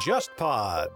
[0.00, 0.88] JustPod。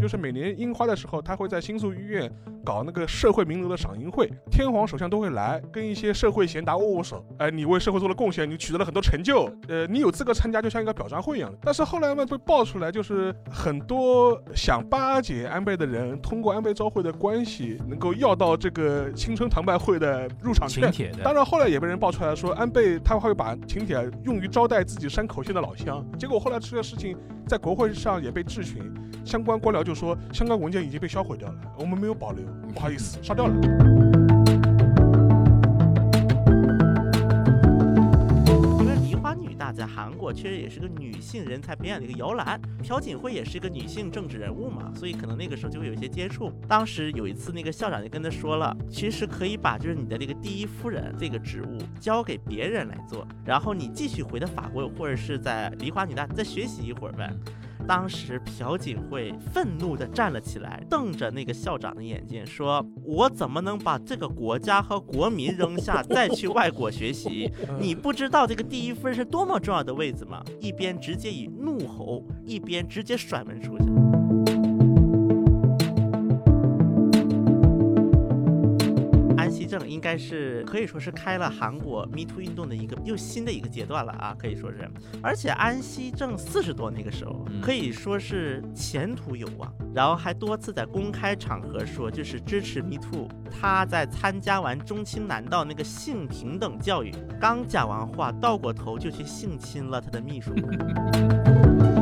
[0.00, 2.30] 就是每年樱花的时候，他会在新宿医院
[2.64, 7.24] 搞那个社会名流的赏樱会，天皇首相都会来，跟一些社会贤达握握手。
[7.38, 11.58] 哎，你为社会做了贡献，你取得了很多成就，呃，你有资格参加，就像一个表彰会一样的。
[11.62, 20.90] 但是后来嘛，被爆出来，就是很多想巴结安倍的人，通过安倍昭惠的关系，能够要到这个青春堂拜会的入场券。
[21.22, 26.04] 当然，后来也被人爆出来说，安倍他会把请帖用于招待自己山口县的老乡。
[26.18, 28.82] 结果后来这个事情在国会上也被质询，
[29.24, 33.54] 相关官僚就说相关文件已经被销毁掉了，我们没有保留，不好意思，杀掉了。
[38.80, 46.52] 因为梨花女大在韩国确实也是个女性人才培养的一个摇篮，朴槿惠也是一个女性政治人物嘛，所以可能那个时候就会有一些接触。
[46.68, 57.32] 当时有一次，那个校长就跟他说了，其实可以把就是你的这个第一夫人这个职务交给别人来做，然后你继续回到法国或者是在梨花女大再学习一会儿呗。
[57.86, 67.50] 当时朴槿惠愤怒地站了起来，瞪着那个校长的眼睛，说：“我怎么能把这个国家和国民扔下，再去外国学习？
[67.78, 74.13] 你不知道这个第一夫人是多么重要的位置吗？”一边直接以怒吼，一边直接甩门出去。
[79.78, 84.88] 正应该是可以说是开了韩国 Me Too 运动的一个又新的一个阶段了啊，可以说是。
[85.22, 93.28] 而且安熙正四十多那个时候，嗯可以说是前途有望，然后还多次在公开场合说就是支持 Me Too。
[93.50, 100.52] 他在参加完中青南道那个性平等教育，刚讲完话，倒过头就去性侵了他的秘书。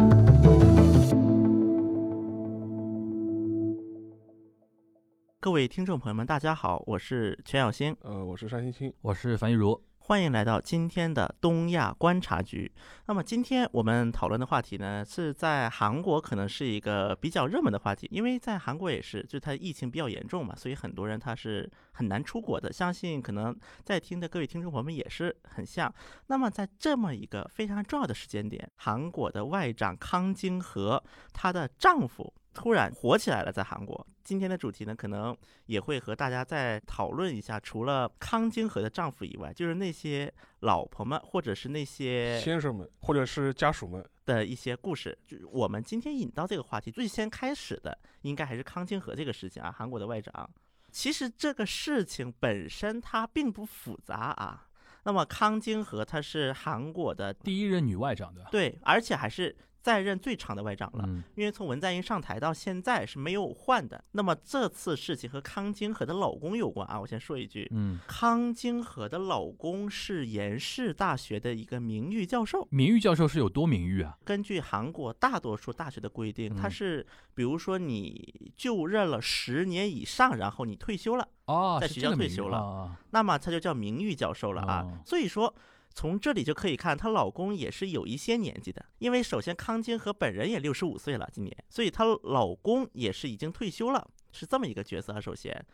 [5.43, 7.97] 各位听众朋友们，大家好，我是全小星。
[8.03, 12.71] 呃，我是单欣欣，我是樊玉茹，欢迎来到今天的东亚观察局。
[13.07, 22.73] 那么今天我们讨论的话题呢，是在韩国可能是一个比较热门的话题，因为在韩国也是，就是它疫情比较严重嘛，所以很多人他是很难出国的。
[22.73, 23.53] 相信可能
[23.83, 25.93] 在听的各位听众朋友们也是很像。
[26.29, 31.03] 那么在这么一个非常重要的时间点，韩国的外长康京和
[31.33, 34.07] 她的丈夫突然火起来了，在韩国。
[34.23, 35.37] 今天的主题呢，可能
[35.67, 45.17] 也会和大家再讨论一下，除了康京和的丈夫以外，就是那些老婆们，或者是那些先生们或者是家属们，的一些故事。
[45.27, 50.49] 就是我们今天引到这个话题，最先开始的应该还是康京和这个事情啊，韩国的外长。
[50.93, 54.69] 其实这个事情本身它并不复杂啊。
[55.05, 61.05] 那么康京和她是韩国的第一任女外长的，对，而且还是在任最长的外长了。
[61.07, 64.03] 嗯，因为从文在寅上台到现在是没有换的。
[64.13, 72.67] 那么这次事情和康京和的老公有关啊，我先说一句，嗯，康京和的老公是延世大学的一个名誉教授。
[72.71, 74.17] 名誉教授是有多名誉啊？
[74.25, 84.83] 根据韩国大多数大学的规定，它嗯是比如说你就任了十年以上，然后你退休了，哦，在学校退休了啊那么他就叫名誉教授了啊。
[84.83, 85.53] 哦所以说。
[85.95, 95.21] 从这里就可以看，她老公也是有一些年纪的，因为首先康金和本人也六十五岁了，今年，所以她老公也是已经退休了，是这么一个角色啊。
[95.21, 95.65] 首先，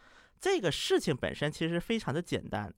[0.40, 2.72] 这个事情本身其实非常的简单，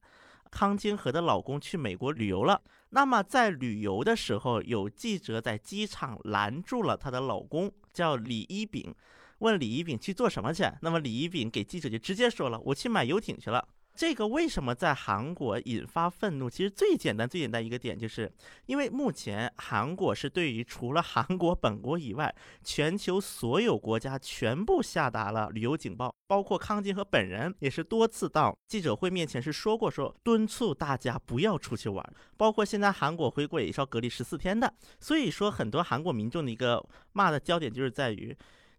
[0.50, 8.94] 康金和的老公去美国旅游了，那么在旅游的时候，有记者在机场拦住了她的老公，叫李一丙，
[9.38, 10.64] 问李一丙去做什么去？
[10.82, 13.66] 那么李一丙给记者就直接说了，我去买游艇去了。
[14.00, 16.48] 这个为什么在韩国引发愤怒？
[16.48, 18.32] 其实最简单、最简单一个点，就是
[18.64, 22.34] 因为目前韩国是对于除了韩国本国以外，
[22.64, 32.02] 全球所有国家全部下达了旅游警报，包括康金和本人也是多次到记者会面前是说过说敦促大家不要出去玩，
[32.38, 34.72] 包括现在韩国回国也是要隔离十四天的。
[34.98, 36.82] 所以说，很多韩国民众的一个
[37.12, 38.34] 骂的焦点就是在于。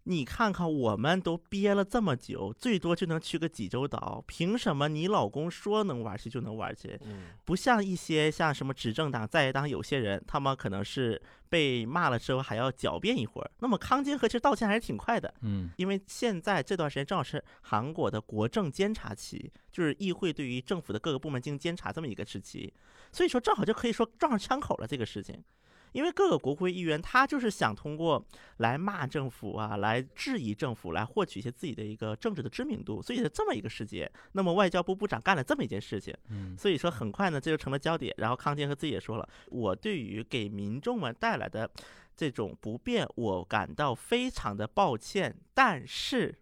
[0.06, 6.98] 你看看，我们都憋了这么久，最多就能去个济州岛，凭什么你老公说能玩去就能玩去？
[7.04, 13.52] 嗯，不像一些像什么执政党、在野党有些人，他们可能是被骂了之后还要狡辩一会儿。
[13.60, 22.74] 那么康金和其实道歉还是挺快的，嗯因为现在这段时间正好是韩国的国政监察期，就是议会对于政府的各个部门进行监察这么一个时期，
[23.12, 25.44] 所以说正好就可以说撞上枪口了这个事情。
[25.92, 28.24] 因为各个国会议员他就是想通过
[28.58, 34.12] 来骂政府啊，来质疑政府，来获取一些自己的一个政治的知名度，所以是这么一个时节。
[34.34, 38.14] 那么外交部部长干了这么一件事情，嗯所以说很快呢这就成了焦点。
[38.18, 41.70] 然后康健和自己也说了，我对于给民众们带来的
[42.16, 46.36] 这种不便，我感到非常的抱歉，但是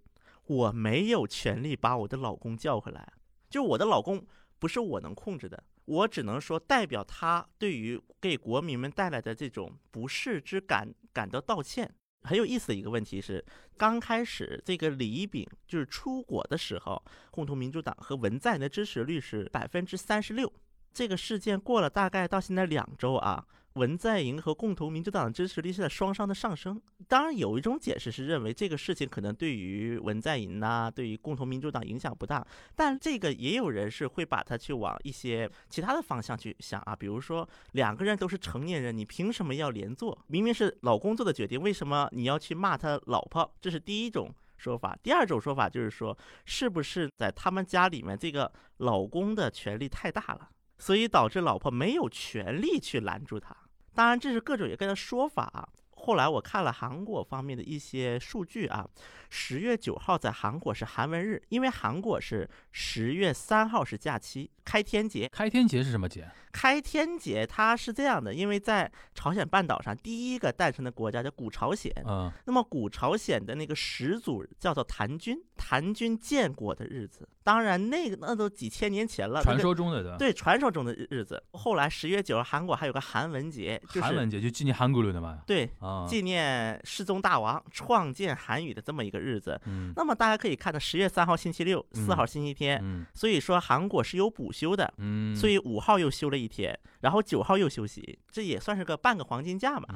[0.46, 3.14] 我没有权利把我的老公叫回来，
[3.50, 4.26] 就我的老公。
[4.62, 11.92] 不是我能控制的，我只能说代表他对于给国民们带来的这种不适之感感到道歉。
[12.22, 13.44] 很有意思的一个问题是，
[13.76, 20.52] 刚开始这个李炳就是出国的时候，共同民主党和文在寅的支持率是百分之三十六。
[20.94, 26.82] 这个事件过了大概到现在两周啊，文在寅和共同民主党的支持率是在双双的上升。
[27.08, 32.46] 当然，有一种解释是认为这个事情可能对于文在寅呐、对于共同民主党影响不大，
[32.76, 40.18] 但这个也有人是会把它去往一些其他的方向去想啊，比如说两个人都是成年人，你凭什么要连坐？
[40.28, 43.50] 明明是老公做的决定，为什么你要去骂他老婆？
[43.62, 44.34] 这是第一种。
[44.62, 50.50] 说法，第二种说法就是说，是不是在他们家里面，这个老公的权力太大了，
[50.80, 53.56] 所以导致老婆没有权利去拦住他？
[53.94, 55.70] 当然，这是各种各样的说法啊。
[56.02, 58.88] 后来我看了韩国方面的一些数据啊，
[59.30, 65.28] 十月九号在韩国是韩文日，因为韩国是十月三号是假期，开天节。
[65.28, 66.32] 开天节是什么节？
[66.54, 80.28] 开天节它是这样的，因为在朝鲜半岛上第一个诞生的国家叫古朝鲜，嗯，那么古朝鲜的那个始祖叫做谭军，谭军建国的日子，当然那个那都几千年前了，传说中的对？
[80.30, 81.42] 对传说中的日子。
[81.54, 85.40] 后来十月九号韩国还有个韩文节，就是韩文节就纪念韩国人的嘛。
[85.48, 89.60] 对啊，纪念世宗大王创建韩语的这么一个日子。
[89.66, 94.94] 嗯那么大家可以看到，十月三号星期六，四号星期天，嗯所以说韩国是有补休的。
[94.98, 99.88] 嗯，所以五号又休了一天，然后九号又休息，这也算是个半个黄金假嘛。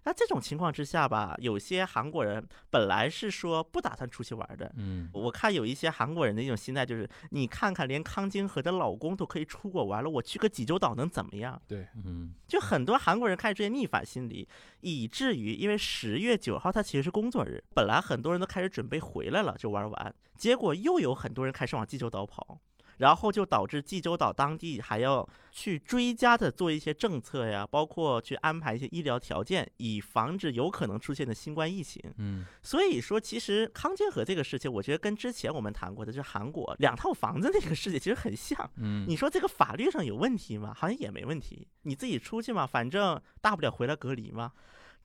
[0.00, 4.72] 嗯那这种情况之下吧，有些韩国人本来是说不打算出去玩的。
[4.76, 11.60] 嗯我看有一些韩国人的一种心态就是，你看看，连康晶和的老公都可以出国玩了，我去个济州岛能怎么样？
[11.68, 14.48] 对，嗯就很多韩国人开始出现逆反心理，
[14.80, 22.58] 以至于因为十月九号它其实是工作日，本来很多人都开始准备回来了就玩完，结果又有很多人开始往济州岛跑。
[23.00, 32.02] 然后就导致济州岛当地还要去追加的做一些政策呀，包括去安排一些医疗条件，以防止有可能出现的新冠疫情。
[32.18, 38.70] 嗯所以说，其实康健和这个事情，我觉得跟之前我们谈过的，就是韩国两套房子那个事情，其实很像。
[38.76, 40.72] 嗯，你说这个法律上有问题吗？
[40.76, 44.52] 好像也没问题，你自己出去嘛，反正大不了回来隔离嘛。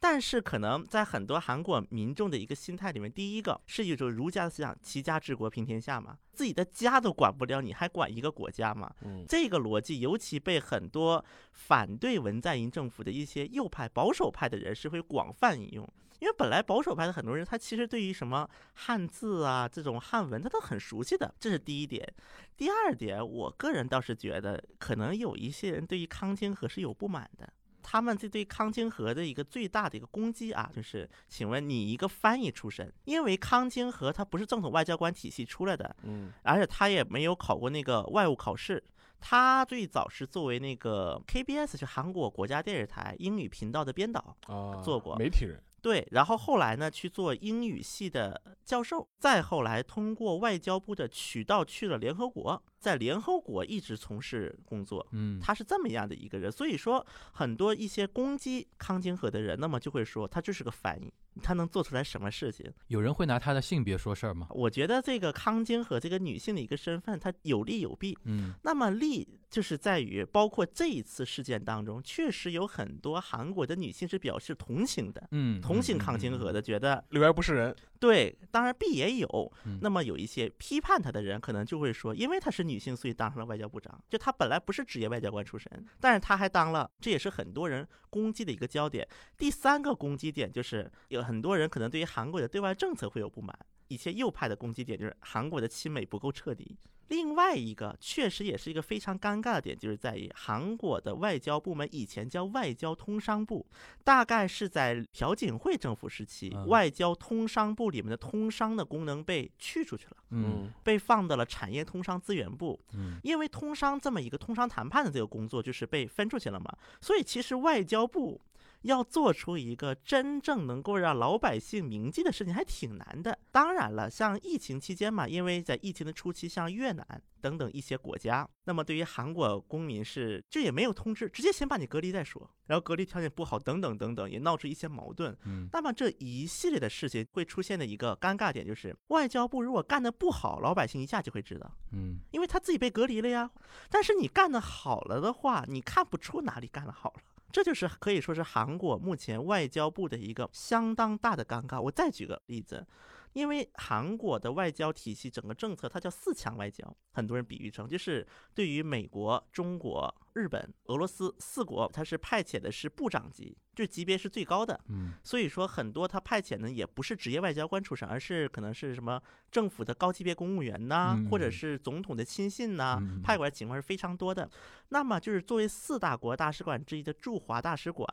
[0.07, 8.94] 但是可能在很多韩国民众的一个心态里面，第一个是一种儒家的思想，齐家治国平天下嘛，自己的家都管不了，你还管一个国家嘛？
[9.02, 15.92] 嗯，这个逻辑尤其被很多反对文在寅政府的一些右派、保守派的人士会广泛引用。
[16.19, 22.07] 因为本来保守派的很多人，他其实对于什么汉字啊这种汉文，他都很熟悉的，这是第一点。
[22.56, 27.52] 第二点，我个人倒是觉得，可能有一些人对于康清河是有不满的。
[27.87, 38.83] 他们这对康清河的一个最大的一个攻击啊，就是，请问你一个翻译出身，因为康清河他不是正统外交官体系出来的，嗯，而且他也没有考过那个外务考试。
[39.21, 55.05] 他最早是作为那个 KBS 是韩国国家电视台英语频道的编导，啊，做过媒体人，对，然后后来呢去做英语系的教授，再后来通过外交部的渠道去了联合国，在联合国一直从事工作。
[55.11, 62.71] 嗯他是这么样的一个人，所以说很多一些攻击康金河的人，那么就会说他就是个翻译，他能做出来什么事情？
[62.87, 64.47] 有人会拿他的性别说事儿吗？
[64.51, 68.17] 我觉得这个康晶和这个女性的一个身份，它有利有弊。
[68.23, 79.80] 嗯那么利就是在于，包括这一次事件当中，确实有很多韩国的女性是表示同情的，嗯，同情康晶和的，觉得里边不是人，对，当然弊也有嗯。
[79.81, 84.01] 那么有一些批判他的人，可能就会说，因为她是女性，所以当上了外交部长。
[84.09, 89.07] 就她本来不是职业外交官出身，但是她还当了，这也是很多人攻击的一个焦点。
[89.37, 93.57] 第三个攻击点就是，有很多人可能对于韩国的对外政策会有不满。
[93.87, 96.75] 一些右派的攻击点就是韩国的亲美不够彻底。
[97.09, 103.63] 另外一个确实也是一个非常尴尬的点，就是在于韩国的外交部门以前叫外交通商部，
[104.03, 112.79] 大概是在朴槿惠政府时期，嗯外交通商部里面的通商的功能被去出去了，嗯被放到了产业通商资源部。
[112.94, 118.41] 嗯因为通商这么一个通商谈判的这个工作就是被分出去了嘛，所以其实外交部
[118.85, 123.37] 要做出一个真正能够让老百姓铭记的事情还挺难的。
[123.51, 135.35] 当然了，像疫情期间嘛，因为在疫情的初期，像越南等等一些国家，那么对于韩国公民是这也没有通知，直接先把你隔离再说，然后隔离条件不好等等等等，也闹出一些矛盾。
[135.45, 141.71] 嗯那么这一系列的事情会出现的一个尴尬点就是，外交部如果干得不好，老百姓一下就会知道。
[141.92, 143.49] 嗯因为他自己被隔离了呀。
[143.89, 147.21] 但是你干得好了的话，你看不出哪里干得好了。
[147.52, 151.80] 这就是可以说是韩国目前外交部的一个相当大的尴尬。
[151.80, 152.85] 我再举个例子，
[153.33, 164.77] 因为韩国的外交体系整个政策它叫四强外交，很多人比喻成就是对于美国、中国、日本、俄罗斯四国，它是派遣的是部长级，就级别是最高的。
[164.89, 174.49] 嗯所以说很多他派遣呢也不是职业外交官出身，而是可能是什么政府的高级别公务员呐、嗯或者是总统的亲信呐、嗯派过来情况是非常多的。
[174.89, 178.06] 那么就是作为四大国大使馆之一的驻华大使馆，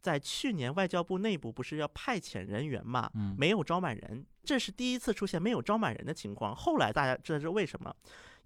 [0.00, 6.56] 在去年外交部内部不是要派遣人员嘛，嗯没有招满人，这是第一次出现没有招满人的情况。
[6.56, 7.94] 后来大家知道是为什么？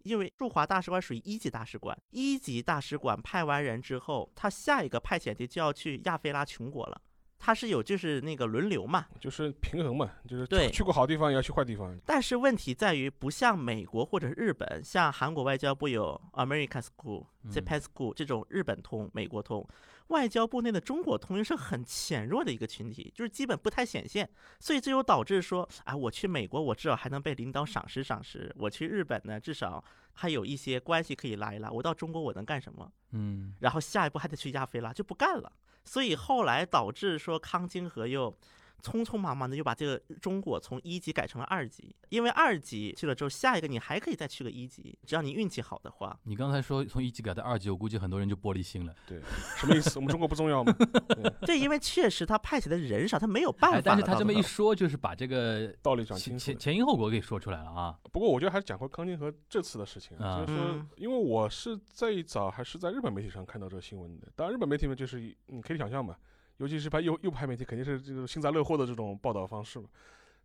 [0.05, 7.01] 因为驻华大使馆属于一级大使馆，一级大使馆派完人之后，他下一个派遣地就要去亚非拉穷国了。
[7.45, 11.99] 他是有就是那个轮流嘛，就是平衡嘛，就是对去过好地方也要去坏地方。
[12.07, 19.69] 但是问题在于，不像美国或者日本，像韩国外交部有 American School、嗯 Japan School 这种日本通、美国通，
[20.13, 24.29] 外交部内的中国通是很浅弱的一个群体，就是基本不太显现，
[24.61, 32.93] 所以这就导致说，啊，我去美国，我至少还能被领导赏识赏识；我去日本呢，至少还有一些关系可以拉一拉；我到中国，我能干什么？
[33.13, 35.51] 嗯然后下一步还得去亚非拉，就不干了。
[35.85, 38.33] 所以后来导致说康清和又
[38.83, 46.19] 匆匆忙忙的又把这个中国从一级改成了二级，因为二级去了之后，下一个你还可以再去个一级，只要你运气好的话。
[46.25, 48.93] 你刚才说从一级改到二级，我估计很多人就玻璃心了。
[49.07, 49.21] 对，
[49.57, 49.99] 什么意思？
[49.99, 50.75] 我们中国不重要吗？
[51.47, 56.45] 对，因为确实他派遣的人少，他没有办法哎，但是他这么一说，就是把这个道理讲清楚。
[56.45, 57.97] 前前因后果给说出来了啊。
[58.13, 64.29] 不过我觉得还是讲回康金和这次的事情，啊就是说嗯，因为我是最早还是在日本媒体上看到这个新闻的。
[64.35, 66.17] 当然，日本媒体嘛，就是你可以想象嘛，
[66.63, 69.87] 尤其是拍右右派媒体，肯定是这个幸灾乐祸的这种报道方式嘛。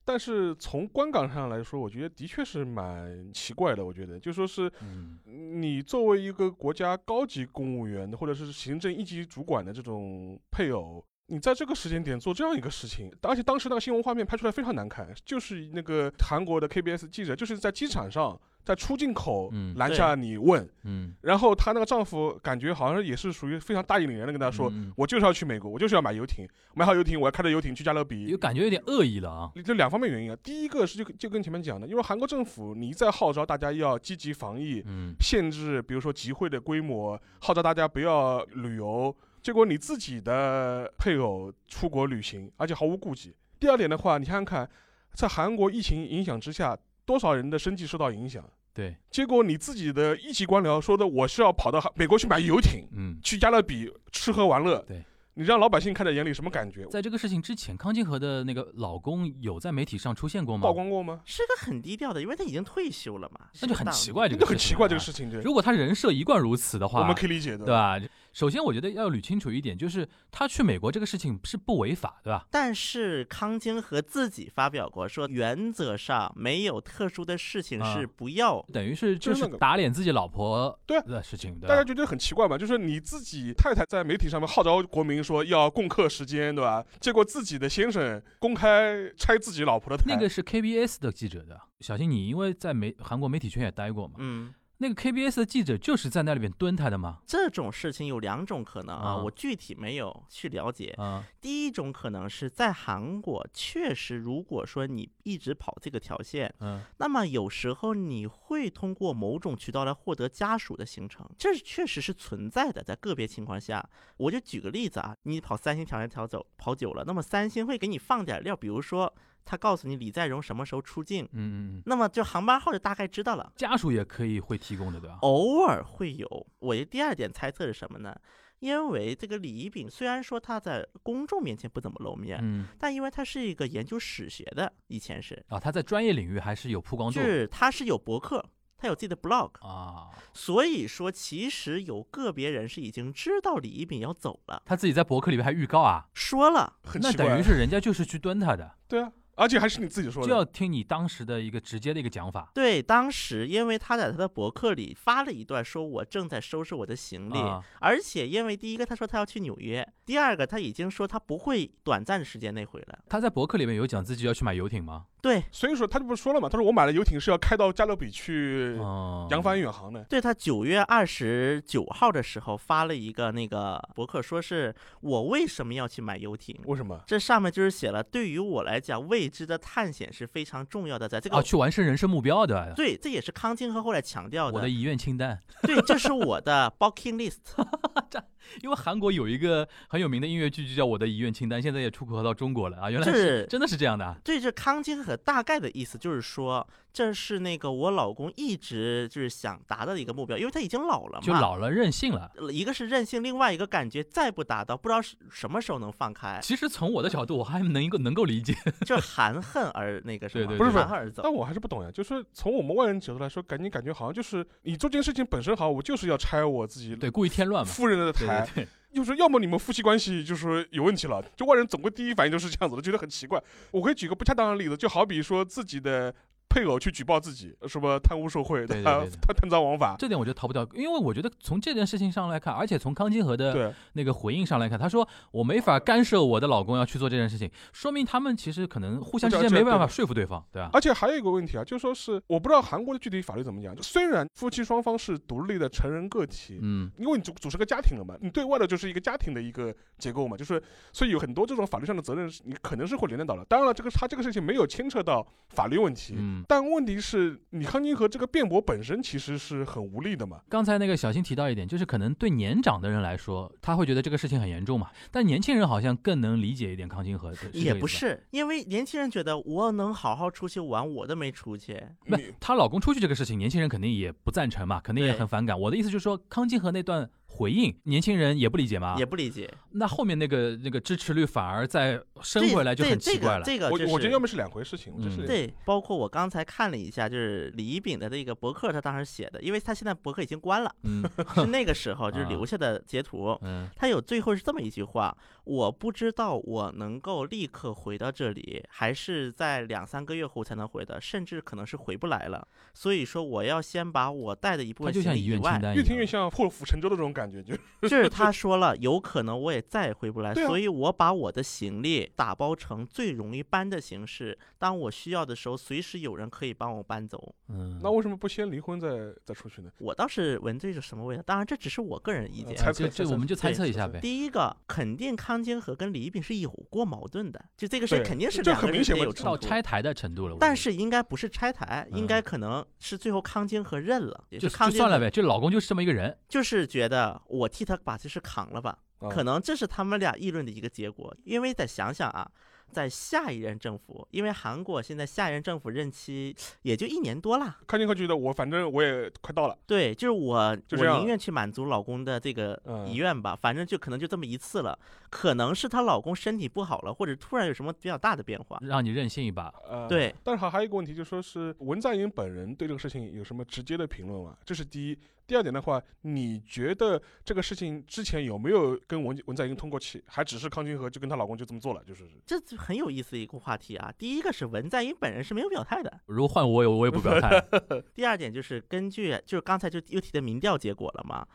[0.03, 3.85] 但是从观感上来说，我觉得的确是蛮奇怪的。
[3.85, 5.19] 我觉得就说是嗯
[5.61, 29.49] 你作为一个国家高级公务员的，或者是行政一级主管的这种配偶，你在这个时间点做这样一个事情，而且当时那个新闻画面拍出来非常难看，就是那个韩国的 KBS 记者就是在机场上，在出境口嗯拦下你问，嗯，然后她那个丈夫感觉好像也是属于非常大义凛然的跟她说，我就是要去美国，我就是要买游艇，买好游艇，我要开着游艇去加勒比，有感觉有点恶意了啊。
[29.63, 30.37] 这两方面原因啊。
[30.43, 43.33] 第一个是就就跟前面讲的，因为韩国政府你一再号召大家要积极防疫，嗯限制，比如说集会的规模，号召大家不要旅游，结果你自己的配偶出国旅行，而且毫无顾忌。
[43.59, 44.69] 第二点的话，你想想看，
[45.13, 48.43] 在韩国疫情影响之下，多少人的生计受到影响？
[48.77, 54.77] 对，结果你自己的一级官僚说的，我是要跑到美国去买游艇，嗯，去加勒比吃喝玩乐。
[54.87, 55.03] 对，
[55.33, 56.85] 你让老百姓看在眼里，什么感觉？
[56.85, 60.73] 在这个事情之前，康金和的那个老公有在媒体上出现过吗曝？
[60.75, 61.21] 光过吗？
[61.25, 65.41] 是个很低调的，因为他已经退休了嘛，那就很奇怪，这这个个很奇怪，这个事事情，对。
[65.41, 67.99] 如果他人设一贯如此的话，我们可以理解的，对吧？
[68.37, 72.45] 首先，我觉得要捋清楚一点，就是他去美国这个事情是不违法，对吧？
[72.51, 78.63] 但是康京和自己发表过说，原则上没有特殊的事情啊是不要。
[78.71, 81.67] 等于是就是打脸自己老婆对啊的事情，对？
[81.67, 82.55] 大家觉得很奇怪嘛？
[82.55, 86.85] 就是你自己太太在媒体上面号召国民说要共克时间，对吧？
[86.99, 100.93] 结果自己的先生公开拆自己老婆的台，那个是 KBS 的记者的，小新，你因为在媒韩国媒体圈也待过嘛，嗯，那个 KBS 的记者就是在那里边蹲他的吗，这种事情有两种可能啊，啊我具体没有去了解。
[100.97, 112.83] 啊，第一种可能是在韩国，确实如果说你一直跑这个条线，嗯那么有时候你会通过某种渠道来获得家属的行程，这确实是存在的。
[112.83, 113.83] 在个别情况下，
[114.17, 119.11] 我就举个例子啊，你跑三星条线条走跑久了，那么三星会给你放点料，比如说
[119.47, 123.53] 他告诉你李在镕什么时候出境，嗯嗯嗯，那么就航班号就大概知道了。
[123.55, 125.19] 家属也可以会提供的，对吧？
[125.21, 126.47] 偶尔会有。
[126.59, 128.13] 我的第二点猜测是什么呢？
[128.59, 138.43] 因为这个李一丙虽然说他在公众面前不怎么露面，嗯，但因为他是一个研究史学的，以前是，啊，他在专业领域还是有曝光度是他是有博客。
[138.79, 147.25] 他有自己的 blog，啊，所以说其实有个别人是已经知道李一丙要走了，他自己在博客里面还预告啊，说了，那很奇怪。
[147.25, 152.51] 等于是人家就是去蹲他的，对啊，而且还是你自己说的，就要听你当时的一个直接的一个讲法。
[152.53, 162.99] 对，当时因为他在他的博客里发了一段，说我正在收拾我的行李，啊而且因为第一个他说他要去纽约，第二个他已经说他不会短暂的时间内回来。
[163.07, 165.05] 他在博客里面有讲自己要去买游艇吗？
[165.21, 170.03] 对，所以说他就不是说了嘛，他说我买了游艇是要开到加勒比去哦，扬帆远航的。
[170.03, 176.55] 对他九月二十九号的时候发了一个那个博客，说是我为什么要去买游艇。
[176.65, 177.01] 为什么？
[177.07, 184.57] 这上面就是写了，对于我来讲，未知的探险是非常重要的，在这个、啊，去完成人生目标的，对，这也是康金和后来强调的。
[184.57, 185.41] 我的遗愿清单。
[185.63, 187.39] 对，这是我的 bucking list。
[188.61, 192.89] 因为韩国有一个很有名的音乐剧，就叫《我的遗愿清单》，现在也出口到中国了啊！
[192.89, 194.17] 原来这是真的是这样的啊！
[194.23, 202.31] 对，这康金和大概的意思就是说，这是那个我老公一直就是想达到的一个目标，因为他已经老了嘛，就老了任性了。
[202.35, 208.55] 呃一个是任性，另外一个感觉再不达到，不知道是什么时候能放开，其实从我的角度，我还能够能够理解。
[208.83, 211.21] 就含恨而那个什么，对对对不是含恨而走。
[211.23, 217.71] 但我还是不懂呀，就是从我们外人角度来说，感觉感觉好像就是你做这件事情本身好，我就是要拆我自己对，故意添乱嘛。
[217.71, 223.39] 夫人的台，对对， 就是要么你们夫妻关系就是说有问题了，就外人总归第一反应就是这样子的，觉得很奇怪。
[223.69, 226.13] 我可以举个不恰当的例子，就好比说自己的
[226.49, 229.17] 配偶去举报自己什么贪污受贿、吧对对对对。
[229.21, 240.69] 贪贪赃枉法，这点我觉得逃不掉，因为我觉得从这件事情上来看，而且从康金和的，那个回应上来看，他说我没法干涉我的老公要去做这件事情，说明他们其实可能互相之间没办法说服对方，对吧？
[240.73, 250.61] 而且还有一个问题啊，就说是我不知道韩国的具体法律怎么讲，就虽然夫妻双方是独立的成人个体，嗯，因为你组组成个家庭了嘛，你对外的就是一个家庭的一个结构嘛，就是
[250.91, 253.45] 所以有很多这种法律上的责任你可能是会连带到的。
[253.45, 260.41] 当然了，这个他这个事情没有牵扯到法律问题，嗯但问题是你康金河这个辩驳本身其实是很无力的嘛。
[260.49, 271.81] 刚才那个小新提到一点，就是可能对年长的人来说，他会觉得这个事情很严重嘛，但年轻人好像更能理解一点康金河也不是，因为年轻人觉得我能好好出去玩，我都没出去。
[272.05, 275.59] 不，她老公出去这个事情，年轻人肯定也不赞成嘛，肯定也很反感。
[275.59, 278.95] 我的意思就是说，康金河那段回应，年轻人也不理解吗？
[278.97, 283.43] 也不理解，那后面那个那个支持率反而再升回来，就这很奇怪了。
[283.45, 293.37] 这个这个就是我我觉得要么是两回事情，这是嗯对，包括我刚才看了一下，就是李一丙的这个博客，他当时写的，因为他现在博客已经关了，嗯 是那个时候就是啊留下的截图。
[293.43, 302.47] 嗯他有最后是这么一句话：我不知道我能够立刻回到这里，还是在两三个月后才能回的，甚至可能是回不来了。
[302.73, 306.07] 所以说，我要先把我带的一部分他就像行李以外越听越。
[306.07, 317.35] 像破釜沉舟的这种感觉，就就是他说了，有可能我也再也回不来，啊所以我把我的行李打包成最容易搬的形式，当我需要的时候，随时有人可以帮我搬走。
[317.49, 318.89] 嗯，那为什么不先离婚再
[319.25, 319.71] 再出去呢？
[319.79, 322.55] 我倒是闻这是什么味道，当然这只是我个人意见。
[322.55, 323.99] 猜测这这我们就猜测一下呗。
[323.99, 329.47] 第一个，肯定康金和跟李一丙是有过矛盾的，就这个事肯定是这两个人很明显嘛到得有冲突。
[329.47, 336.15] 拆台的程度了，但是应该不是拆台，应该可能是最后康金和认了，也就是康金算了呗，就老公就是这么一个人。
[336.27, 341.15] 就是觉得我替他把这事扛了吧，啊可能这是他们俩议论的一个结果。
[341.23, 342.29] 因为得想想啊，
[342.71, 347.57] 在下一任政府，因为韩国现在下一任政府任期也就一年多啦。
[347.67, 354.77] 康金河觉得我反正我也快到了，对，就是我，我宁愿去满足老公的这个嗯遗愿吧，反正就可能就这么一次了。
[355.09, 358.57] 可能是她老公身体不好了，或者突然有什么比较大的变化。
[358.61, 364.35] 让你任性一把，呃，对，但是还还有一个问题，就说是文在寅本人对这个事情有什么直接的评论吗？
[364.43, 364.97] 这是第一。
[365.27, 373.93] 第二点的话，你觉得这个事情之前有没有跟文文在寅通过气，还只是康君和就跟她老公就这么做了，就是这就很有意思的一个话题啊。
[373.97, 377.45] 第一个是文在寅本人是没有表态的，如果换我，我也不表态。
[377.93, 381.27] 第二点就是根据就是刚才就又提的民调结果了嘛，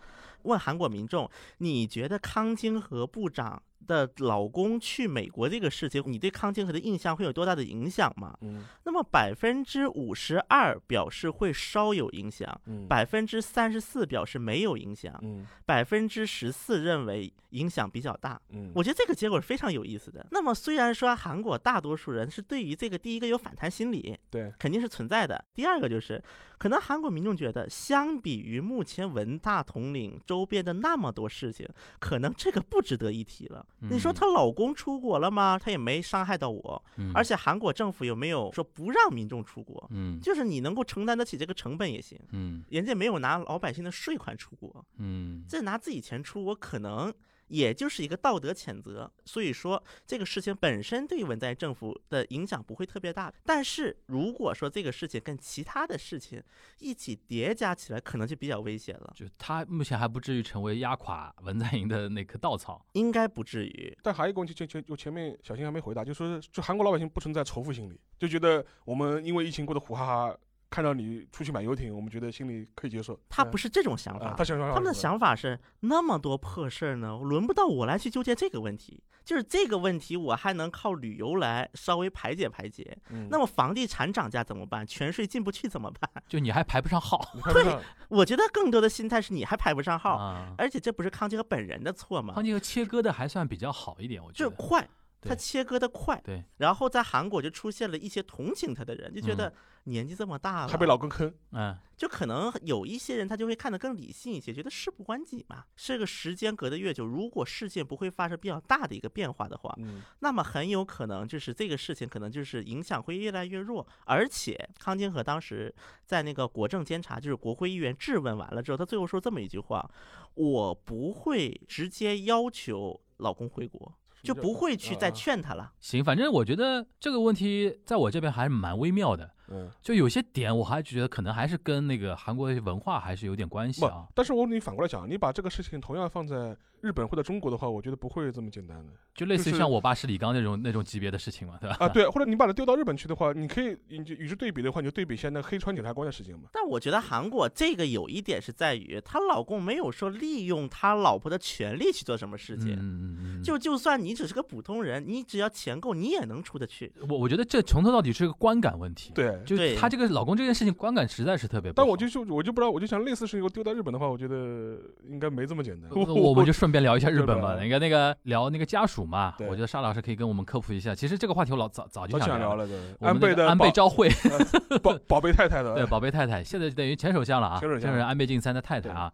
[0.44, 8.36] 问韩国民众，你觉得康金和部长的老公去美国这个事情，你对康金河的印象会有多大的影响吗？
[8.42, 18.40] 嗯那么百分之五十二表示会稍有影响，嗯百分之三十四表示没有影响，嗯百分之十四认为影响比较大。
[18.50, 20.26] 嗯，我觉得这个结果是非常有意思的。
[20.30, 25.44] 那么虽然说韩国大多数人是对于这个第一个有反弹心理，对，肯定是存在的。
[25.54, 26.22] 第二个就是，
[26.58, 31.68] 可能韩国民众觉得，相比于目前文大统领周边的那么多事情，
[31.98, 33.64] 可能这个不值得一提了。
[33.80, 35.58] 你说嗯她老公出国了吗？
[35.58, 39.88] 她也没伤害到我，嗯而且韩国政府有没有说不让民众出国？
[39.90, 42.18] 嗯就是你能够承担得起这个成本也行。
[42.30, 47.12] 嗯人家没有拿老百姓的税款出国，嗯，这拿自己钱出国，可能
[47.52, 49.10] 也就是一个道德谴责。
[49.26, 53.32] 所以说，这个事情本身对文在寅政府的影响不会特别大。
[53.44, 56.42] 但是如果说这个事情跟其他的事情
[56.78, 59.12] 一起叠加起来，可能就比较危险了。
[59.14, 62.84] 就他目前还不至于成为压垮文在寅的那棵稻草。
[62.94, 63.96] 应该不至于。
[64.02, 70.38] 但还有一个问题，就前就前面小新还没回答，就说就韩国老百姓不存在仇富心理，就觉得我们因为疫情过得苦哈哈，
[70.72, 73.18] 看到你出去买游艇，我们觉得心里可以接受。
[73.28, 79.02] 他不是这种想法，啊他想想他们的想法是那么多破事儿呢，轮不到我来去纠结这个问题。
[79.24, 82.96] 就是这个问题，我还能靠旅游来稍微排解排解。
[83.10, 84.84] 嗯那么房地产涨价怎么办？
[84.84, 86.10] 全税进不去怎么办？
[86.26, 90.52] 就你还排不上号 你看不上，我觉得更多的心态是你还排不上号，啊。
[90.58, 92.42] 而且这不是康金河本人的错吗康？
[92.42, 94.50] 金河切割的还算比较好一点，我觉得。
[94.50, 94.88] 就是快，
[95.22, 95.30] 对。
[95.30, 99.54] 他切割的快，对，然后在韩国就出现了一些同情他的人，就觉嗯得
[99.84, 105.64] 年纪这么大了，还被老公坑，嗯，就可能有一些人他就会看得更理性一些，觉得事不关己嘛。
[105.76, 113.86] 这个时间隔得越久，如果事件不会发生比较大的一个变化的话，嗯，那么很有可能就是这个事情可能就是影响会越来越弱。
[114.04, 119.88] 而且康金和当时在那个国政监察，就是国会议员质问完了之后，他最后说这么一句话：
[120.34, 125.72] 我不会直接要求老公回国，就不会去再啊劝他了。
[125.80, 129.30] 行，反正我觉得这个问题在我这边还是蛮微妙的。
[129.48, 141.76] 嗯，就有些点，我还觉得可能还是跟那个韩国的文化还是有点关系不啊。，但是我你反过来讲，你把这个事情同样放在日本或者中国的话，我觉得不会这么简单的就类似于像我爸是李刚那种 那种级别的事情嘛，对吧？
[141.80, 141.88] 啊。
[141.88, 146.48] 对，或者你把它丢到日本去的话，你可以你就与之对比的话，你就对比一下那黑川检察官的事情嘛。
[146.52, 152.72] 但我觉得韩国这个有一点是在于，她老公没有说利用他老婆的权利去做什么事情。
[152.74, 156.92] 嗯嗯嗯，就就算你只是个普通人，你只要钱够，你也能出得去。
[157.08, 161.84] 我我觉得这从头到底是个观感问题。，对，就对她这个老公这件事情观感实在是特别不好。
[161.84, 165.90] 但我就就我就不知道，我就想类似事情我丢到日本的话，我觉得应该没这么简单。
[165.94, 167.56] 我 我们就顺便聊一下日本吧。
[167.60, 170.94] 那个那个聊那个家属嘛，我觉得沙老师可以跟我们科普一下。
[170.94, 172.56] 其实这个话题我老早早就想聊聊。
[172.56, 174.08] 了的，我们那个安倍的安倍昭惠，
[174.82, 179.12] 宝宝贝太太的， 对宝贝太太，现在等于前首相了啊，前首相是安倍晋三的太太啊。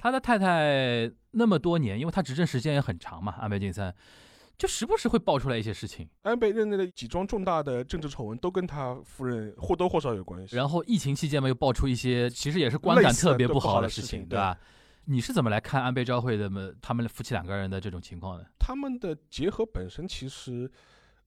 [0.00, 3.92] 他的太太那么多年，因为他执政时间也很长嘛，安倍晋三
[4.58, 6.08] 就时不时会爆出来一些事情。
[6.22, 10.56] 安倍任内的几桩重大的政治丑闻都跟他夫人或多或少有关系。
[10.56, 14.58] 然后疫情期间嘛，又爆出一些其实也是观感特别不好好的事情，对吧？
[15.04, 18.44] 你是怎么来看安倍昭惠的么他们夫妻两个人的这种情况的？
[18.58, 20.68] 他们的结合本身其实，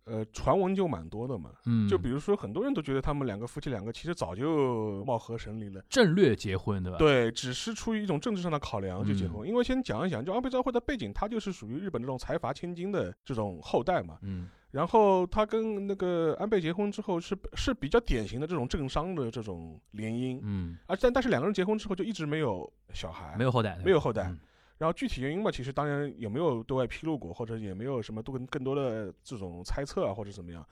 [0.06, 1.52] 呃，传闻就蛮多的嘛。
[1.66, 5.82] 嗯，就比如说，很多人都觉得他们两个夫妻两个其实早就貌合神离了。
[5.90, 6.98] 战略结婚，对吧？
[6.98, 9.48] 对，只是出于一种政治上的考量就结嗯婚。
[9.48, 14.18] 因为先讲一讲，就安倍昭惠的背景，他就是属于日本这种财阀千金的这种后代嘛。
[14.22, 24.24] 嗯然后他跟那个安倍结婚之后是是比较典型的这种政商的这种联姻，嗯，而但但是两个人结婚之后就一直没有小孩，没有后代，没有后代。
[24.30, 24.40] 嗯
[24.82, 30.66] 然后具体原因嘛，其实当然也没有对外披露过，或者也没有什么多更更多的这种猜测啊，或者怎么样。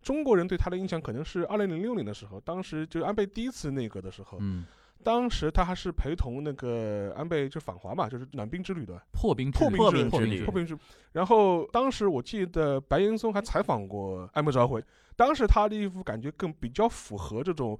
[0.00, 4.64] 中国人对他的印象可能是二零零六年的时候，当时就安倍第一次内阁的时候，嗯，
[5.02, 10.80] 当时他还是陪同那个安倍就访华嘛，就是暖冰之旅的破冰之破冰之旅，破冰之旅。
[11.10, 14.80] 然后当时我记得白岩松还采访过安倍昭惠，
[15.16, 17.76] 当时他的一副感觉更比较符合这种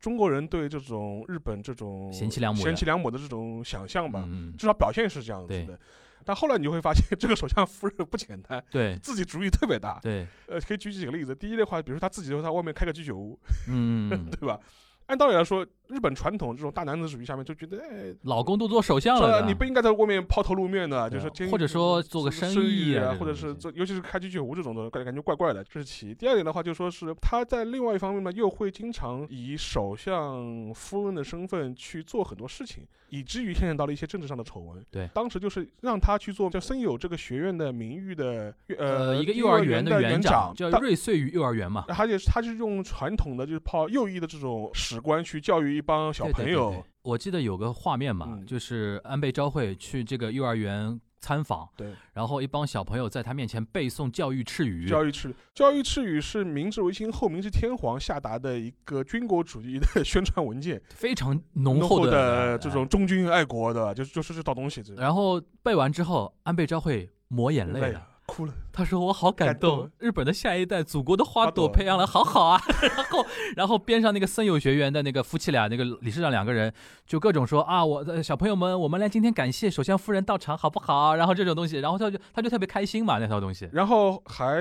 [0.00, 4.26] 中国人对这种日本这种贤妻良母的贤妻良母的这种想象吧。
[4.56, 5.78] 至少表现是这样子的。
[6.24, 10.00] 但后来你就会发现， 这个首相夫人不简单，对自己主意特别大。
[10.02, 11.32] 对，呃，可以举几个例子。
[11.32, 14.58] 第一的话，比如说他自己就在外面开个居酒屋，嗯，嗯 对吧？
[15.06, 26.14] 按道理来说，日本传统这种大男子主义下面就觉得，哎，老公都做首相了，对你不应该在外面抛头露面的，就是监或者说做个生生意啊啊，或者是做，尤其是开居酒屋这种的，感感觉怪怪的，这是其一。
[26.14, 34.84] 第二点的话，就说是他在另外一方面呢，又会经常以首相夫人的身份去做很多事情，以至于牵扯到了一些政治上的丑闻。
[34.90, 46.70] 对当时就是让他去做叫森友这个学院的名誉的呃，一个幼幼儿园的园长，叫他瑞穗幼儿园嘛，而且他是用传统的就是靠右翼的这种史观去教育一帮小朋友。
[46.70, 64.82] 对对对我记得有个画面嘛，嗯就是安倍昭惠去这个幼儿园参访，对，然后一帮小朋友在他面前背诵教育赤语，教育敕教育赤语是明治维新后明治天皇下达的一个军国主义的宣传文件，非常浓厚厚的这哎种忠君爱国的，就是就是这套东西。
[64.96, 68.04] 然后背完之后，安倍昭惠抹眼泪了。
[68.26, 68.52] 哭了。
[68.76, 72.60] 他说：“我好感感动动，日本的下一代，祖国的花花朵朵培养的好好啊。”
[72.94, 76.70] 然后，然后边上那个森友学园的那个夫妻俩，那个理事长两个人
[77.06, 81.14] 就各种说啊，我的小朋友们，我们来今天感谢首相夫人到场，好不好？
[81.16, 83.66] 然后这种东西，然后他就他就特别开心嘛，那套东西。
[83.72, 84.58] 然后还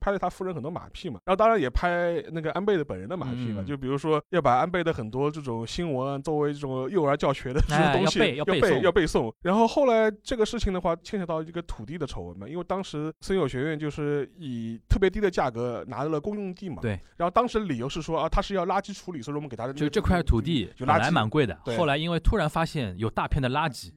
[0.00, 9.32] 拍了他夫人很多马屁嘛，然后当然也拍那个安倍的本人的马屁嘛，嗯就比如说要把安倍的很多这种新闻作为这种幼儿教学的这哎种东西要背要背背诵要背诵。
[9.42, 16.98] 然后后来这个事情的话，牵扯到一个土地的丑闻嘛，因为当时森友学院就是以特别低的价格拿到了公用地嘛，对。
[17.16, 23.90] 然后当时理由是说啊，他是要垃圾处理，所以我们给他的就这块土地本来蛮贵的，后来因为突然发现有大片的垃圾，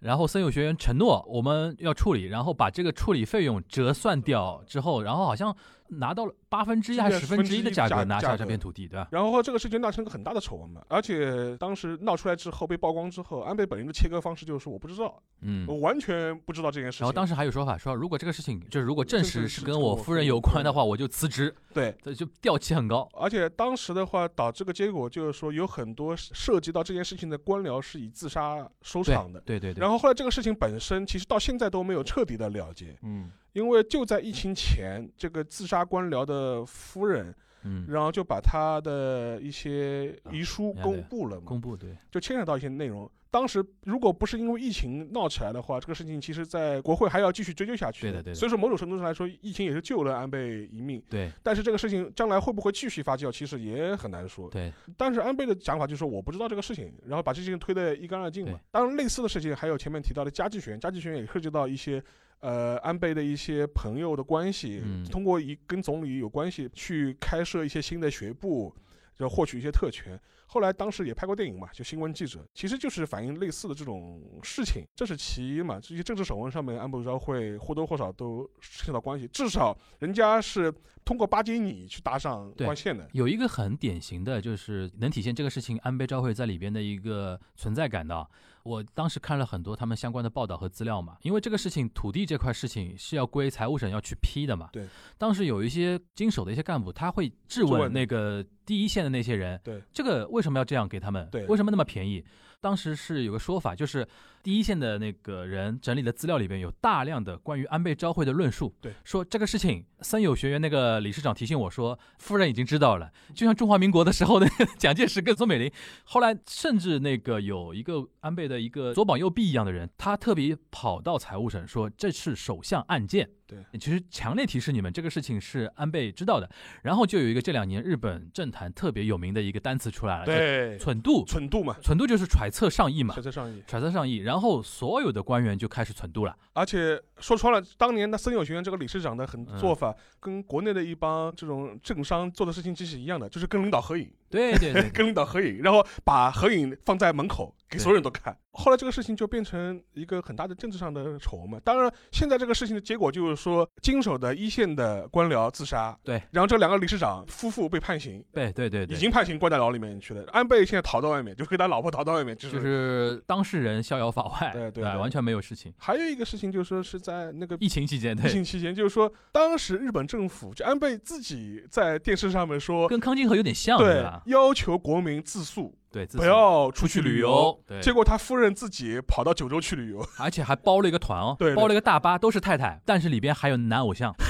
[0.00, 5.54] 然后森友学院承诺我们要处理，然后把这个处理费用折算掉之后，然后好像
[5.90, 9.08] 拿到了八分之一还是十分之一的价格拿下这片土地，对吧？
[9.10, 15.80] 然后这个事情闹成个很大的丑闻嘛，而且当时闹出来之后被曝光之后，安倍本人的切割方式就是说我不知道，嗯我。
[15.80, 17.04] 完全不知道这件事情。
[17.04, 23.08] 然后当时还有说法说，如果这个事情就是如果证实是跟我夫人人有关的话，我就辞职，对，这就调气很高。
[23.14, 29.40] 而且当时的话导致个结果就是说有很多涉及到这件事情的官僚是以自杀收场的。
[29.40, 29.80] 对对对。
[29.80, 37.34] 然后后来这个事情本身其实到现在都没有彻底的了结，嗯，因为就在疫情前，这个自杀官僚的夫人，
[37.64, 43.10] 嗯，然后就把他的一些遗书啊公布了嘛，公布对，就牵扯到一些内容。
[43.30, 48.02] 当时如果不是因为疫情闹起来的话，这个事情其实在国会还要继续追究下去。
[48.02, 51.02] 对的对的所以说某种程度上来说，疫情也是救了安倍一命。
[51.08, 54.50] 对但是这个事情将来会不会继续发酵，其实也很难说。
[54.50, 58.58] 对，但是安倍的讲法就是说我不知道这个事情，然后把这件事情推得一干二净嘛。
[58.70, 62.02] 当然，类似的事情还有前面提到的家计学院，家计学院也涉及到一些。
[62.42, 68.74] 呃，安倍的一些朋友的关系，嗯通过一跟总理有关系去开设一些新的学部，
[69.14, 70.18] 就获取一些特权。
[70.52, 75.78] 后来当时也拍过电影嘛，就新闻记者，其实就是反映类似的这种事情，这是其一嘛。
[75.78, 83.08] 这些政治手腕上面，安倍昭惠或多或少都牵扯到关系，至少人家是通过巴结你去搭上关系的。
[83.12, 88.26] 有一个很典型的，就是能体现这个事情安倍昭惠在里边的一个存在感的啊。
[88.62, 94.68] 我当时看了很多他们相关的报道和资料嘛，因为这个事情土地这块事情是要归财务省要去批的嘛。
[94.72, 94.86] 对。
[95.16, 101.28] 当时有一些经手的一些干部，他会质问那个第一线的那些人，对，这个为什么要这样给他们？
[101.30, 102.24] 对为什么那么便宜？
[102.60, 104.06] 当时是有个说法，就是
[104.42, 108.74] 第一线的那个人整理的资料里边有大量的关于安倍昭惠的论述。
[108.80, 114.46] 对，说这个事情，森友学员那个理事长提醒我说，夫人已经知道了，就像中华民国的时候的
[114.78, 115.70] 蒋介石跟宋美龄，
[116.04, 123.28] 后来甚至那个有一个安倍的一个左膀右臂一样的人，他特别跑到财务省说这是首相案件。
[123.46, 126.48] 对，其实强烈提示你们这个事情是安倍知道的。
[126.82, 131.24] 然后就有一个这两年日本政坛特别有名的一个单词出来了，对，叫蠢度。
[131.26, 133.60] 蠢度嘛，蠢度就是揣测上意嘛揣，测上意。
[133.66, 136.36] 揣测上意，然后所有的官员就开始蠢度了。
[136.52, 148.36] 而且说穿了，当年的森友学院这个理事长的很嗯做法，跟国内的一帮这种政商做的事情其实一样的，就是跟领导合影，对对对， 跟领导合影，然后把合影放在门口给所有人都看。
[148.52, 151.60] 后来这个事情就变成一个很大的政治上的丑闻嘛。
[151.64, 160.24] 当然，现在这个事情的结果就是说，经手的一线的官僚自杀，对，然后这两个理事长夫妇被判刑，对对对对，已经判刑关在牢里面去了。
[160.32, 162.56] 安倍现在逃到外面，就跟他老婆逃到外面，就是。
[162.56, 165.72] 就是当事人逍遥法外，对对完全没有事情。
[165.78, 177.58] 还有一个事情就是说是在那个疫情期间，疫，情期间，就是说，当时日本政府就安倍自己在电视上面说，跟康金河有点像，对吧？，要求国民自诉，对，自不要出出去旅游。
[177.66, 181.56] 对，结果他夫人自己跑到九州去旅游，而且还包了一个团哦， 对对。
[181.56, 184.14] 包了一个大巴，都是太太，但是里边还有男偶像。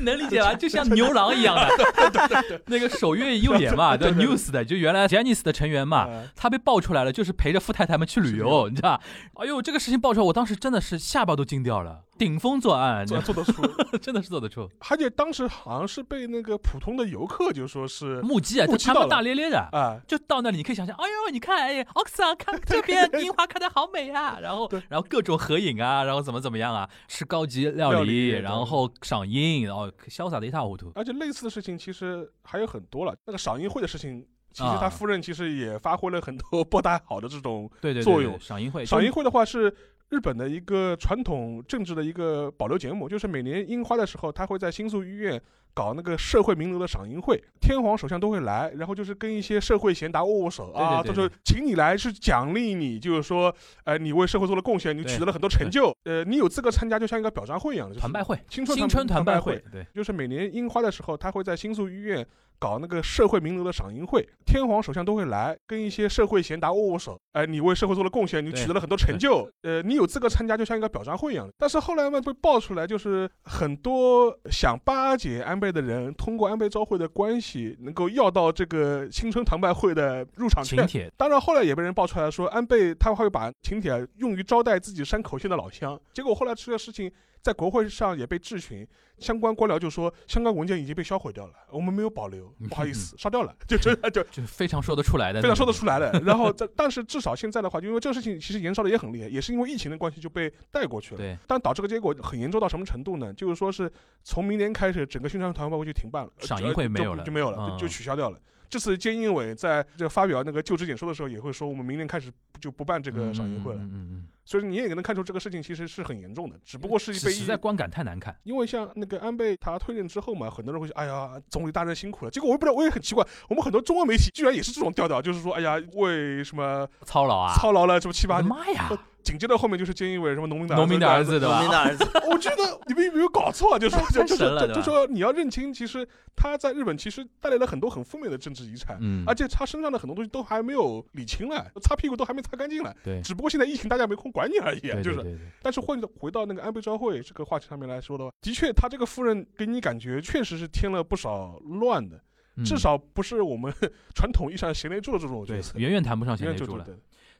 [0.00, 0.54] 能理解吧？
[0.54, 9.02] 就像牛郎一样的， 那个守月右眼嘛，对 News 的，就原来 Janice 的成员嘛，呃他被爆出来了，就是陪着富太太们去旅游，你知道吧？
[9.34, 13.62] 哎呦，这个事情爆出来，我当时真的是下巴都惊掉了，顶风作案，做做得出。
[13.98, 14.70] 真的是做得出。
[14.88, 19.58] 而且当时好像是被那个普通的游客就说是目击啊，就他们大咧咧的。
[19.72, 30.92] 啊，就到那里，你可以想象，哎呦，你看，哎，奥克桑看这边 樱花开的好美啊，然后对，然后各种合影啊，然后怎么怎么样啊，吃高级料理，然后赏樱，然后潇洒的一塌糊涂。
[30.94, 33.12] 而且类似的事情其实还有很多了。
[33.26, 37.70] 那个赏樱会的事情，其实啊他夫人其实也发挥了很多 不太好的这种
[38.02, 39.74] 作用赏樱会，赏樱会的话是
[40.12, 45.40] 日本的一个传统政治的一个保留节目，就是每年樱花的时候，他会在新宿医院
[45.72, 62.26] 搞那个社会名流的赏樱会，天皇首相都会来，然后就是跟一些社会贤达握握手啊，就是请你来是奖励你，就是说，呃，你为社会做了贡献，你取得了很多成就，呃，你有资格参加，就像一个表彰会一样的，就是团拜会，青春新春团拜拜会，，对，就是每年樱花的时候，他会在新宿医院
[62.62, 67.18] 搞那个社会名流的赏樱会，天皇首相都会来，跟一些社会贤达握握手。
[67.32, 71.52] 哎、你为社会做了贡献，你取得了很多成就，呃，你有资格参加，就像一个表彰会一样的。
[71.58, 80.78] 但是后来嘛，被爆出来，就是很多想巴结安倍的人，通过安倍昭惠的关系，能够要到这个青春团拜会的入场券。
[80.78, 86.00] 请帖，当然，后来也被人爆出来说，安倍他会把请帖用于招待自己山口县的老乡。
[86.12, 87.10] 结果后来出了事情
[87.42, 88.86] 在国会上也被质询，
[89.18, 96.12] 相关官僚就说相关文件已经被销毁掉了，我们没有保留，不好意思， 烧掉了，就真的就就非常说得出来的，非常说得出来的。
[96.20, 101.18] 然后这但是至少现在的话，因为这个事情其实延烧的也很厉害，也是因为疫情的关系就被带过去了。
[101.18, 103.34] 对，但导致个结果很严重到什么程度呢？
[103.34, 103.90] 就是说是
[104.22, 108.38] 从明年开始，整个宣传团报会就停办了，赏樱会没有了就没有了，嗯就就取消掉了。
[108.70, 113.80] 这次菅义伟在这发表那个就职演说的时候，也会说我们明年开始就不办这个赏樱会了。
[113.80, 122.30] 嗯嗯嗯所以你也能看出这个事情其实是很严重的，只不过是嗯，被实在观感太难看，因为像那个安倍他退任之后嘛，很多人会说，哎呀，总理大人辛苦了。
[122.30, 127.54] 结果我也不知道，我也很奇怪，我们很多中文媒体居然也是这种调调，就是说，哎呀，为什么操劳啊！
[127.54, 128.90] 操劳了这么七八年，妈呀！
[129.22, 131.70] 紧接着后面就是菅义伟什么农民的农民的儿子对农民？
[131.70, 133.78] 的儿子， 我觉得你们有没有搞错啊？
[133.78, 142.92] 就是 太就就神了对吧就就说你要认清，其实他在日本其实带来了很多很负面的政治遗产，嗯，而且他身上的很多东西都还没有理清了，擦屁股都还没擦干净了。
[143.04, 145.38] 对，只不过现在疫情大家没空管你而已啊，就是。
[145.62, 152.20] 但是回到回到那个安倍昭惠这个话题上面来说的话，的确，他这个夫人给你感觉确实是添了不少乱的，
[152.56, 153.72] 嗯至少不是我们
[154.16, 155.78] 传统意义上贤内助的这种角色。
[155.78, 156.84] 远远谈不上贤对内助了。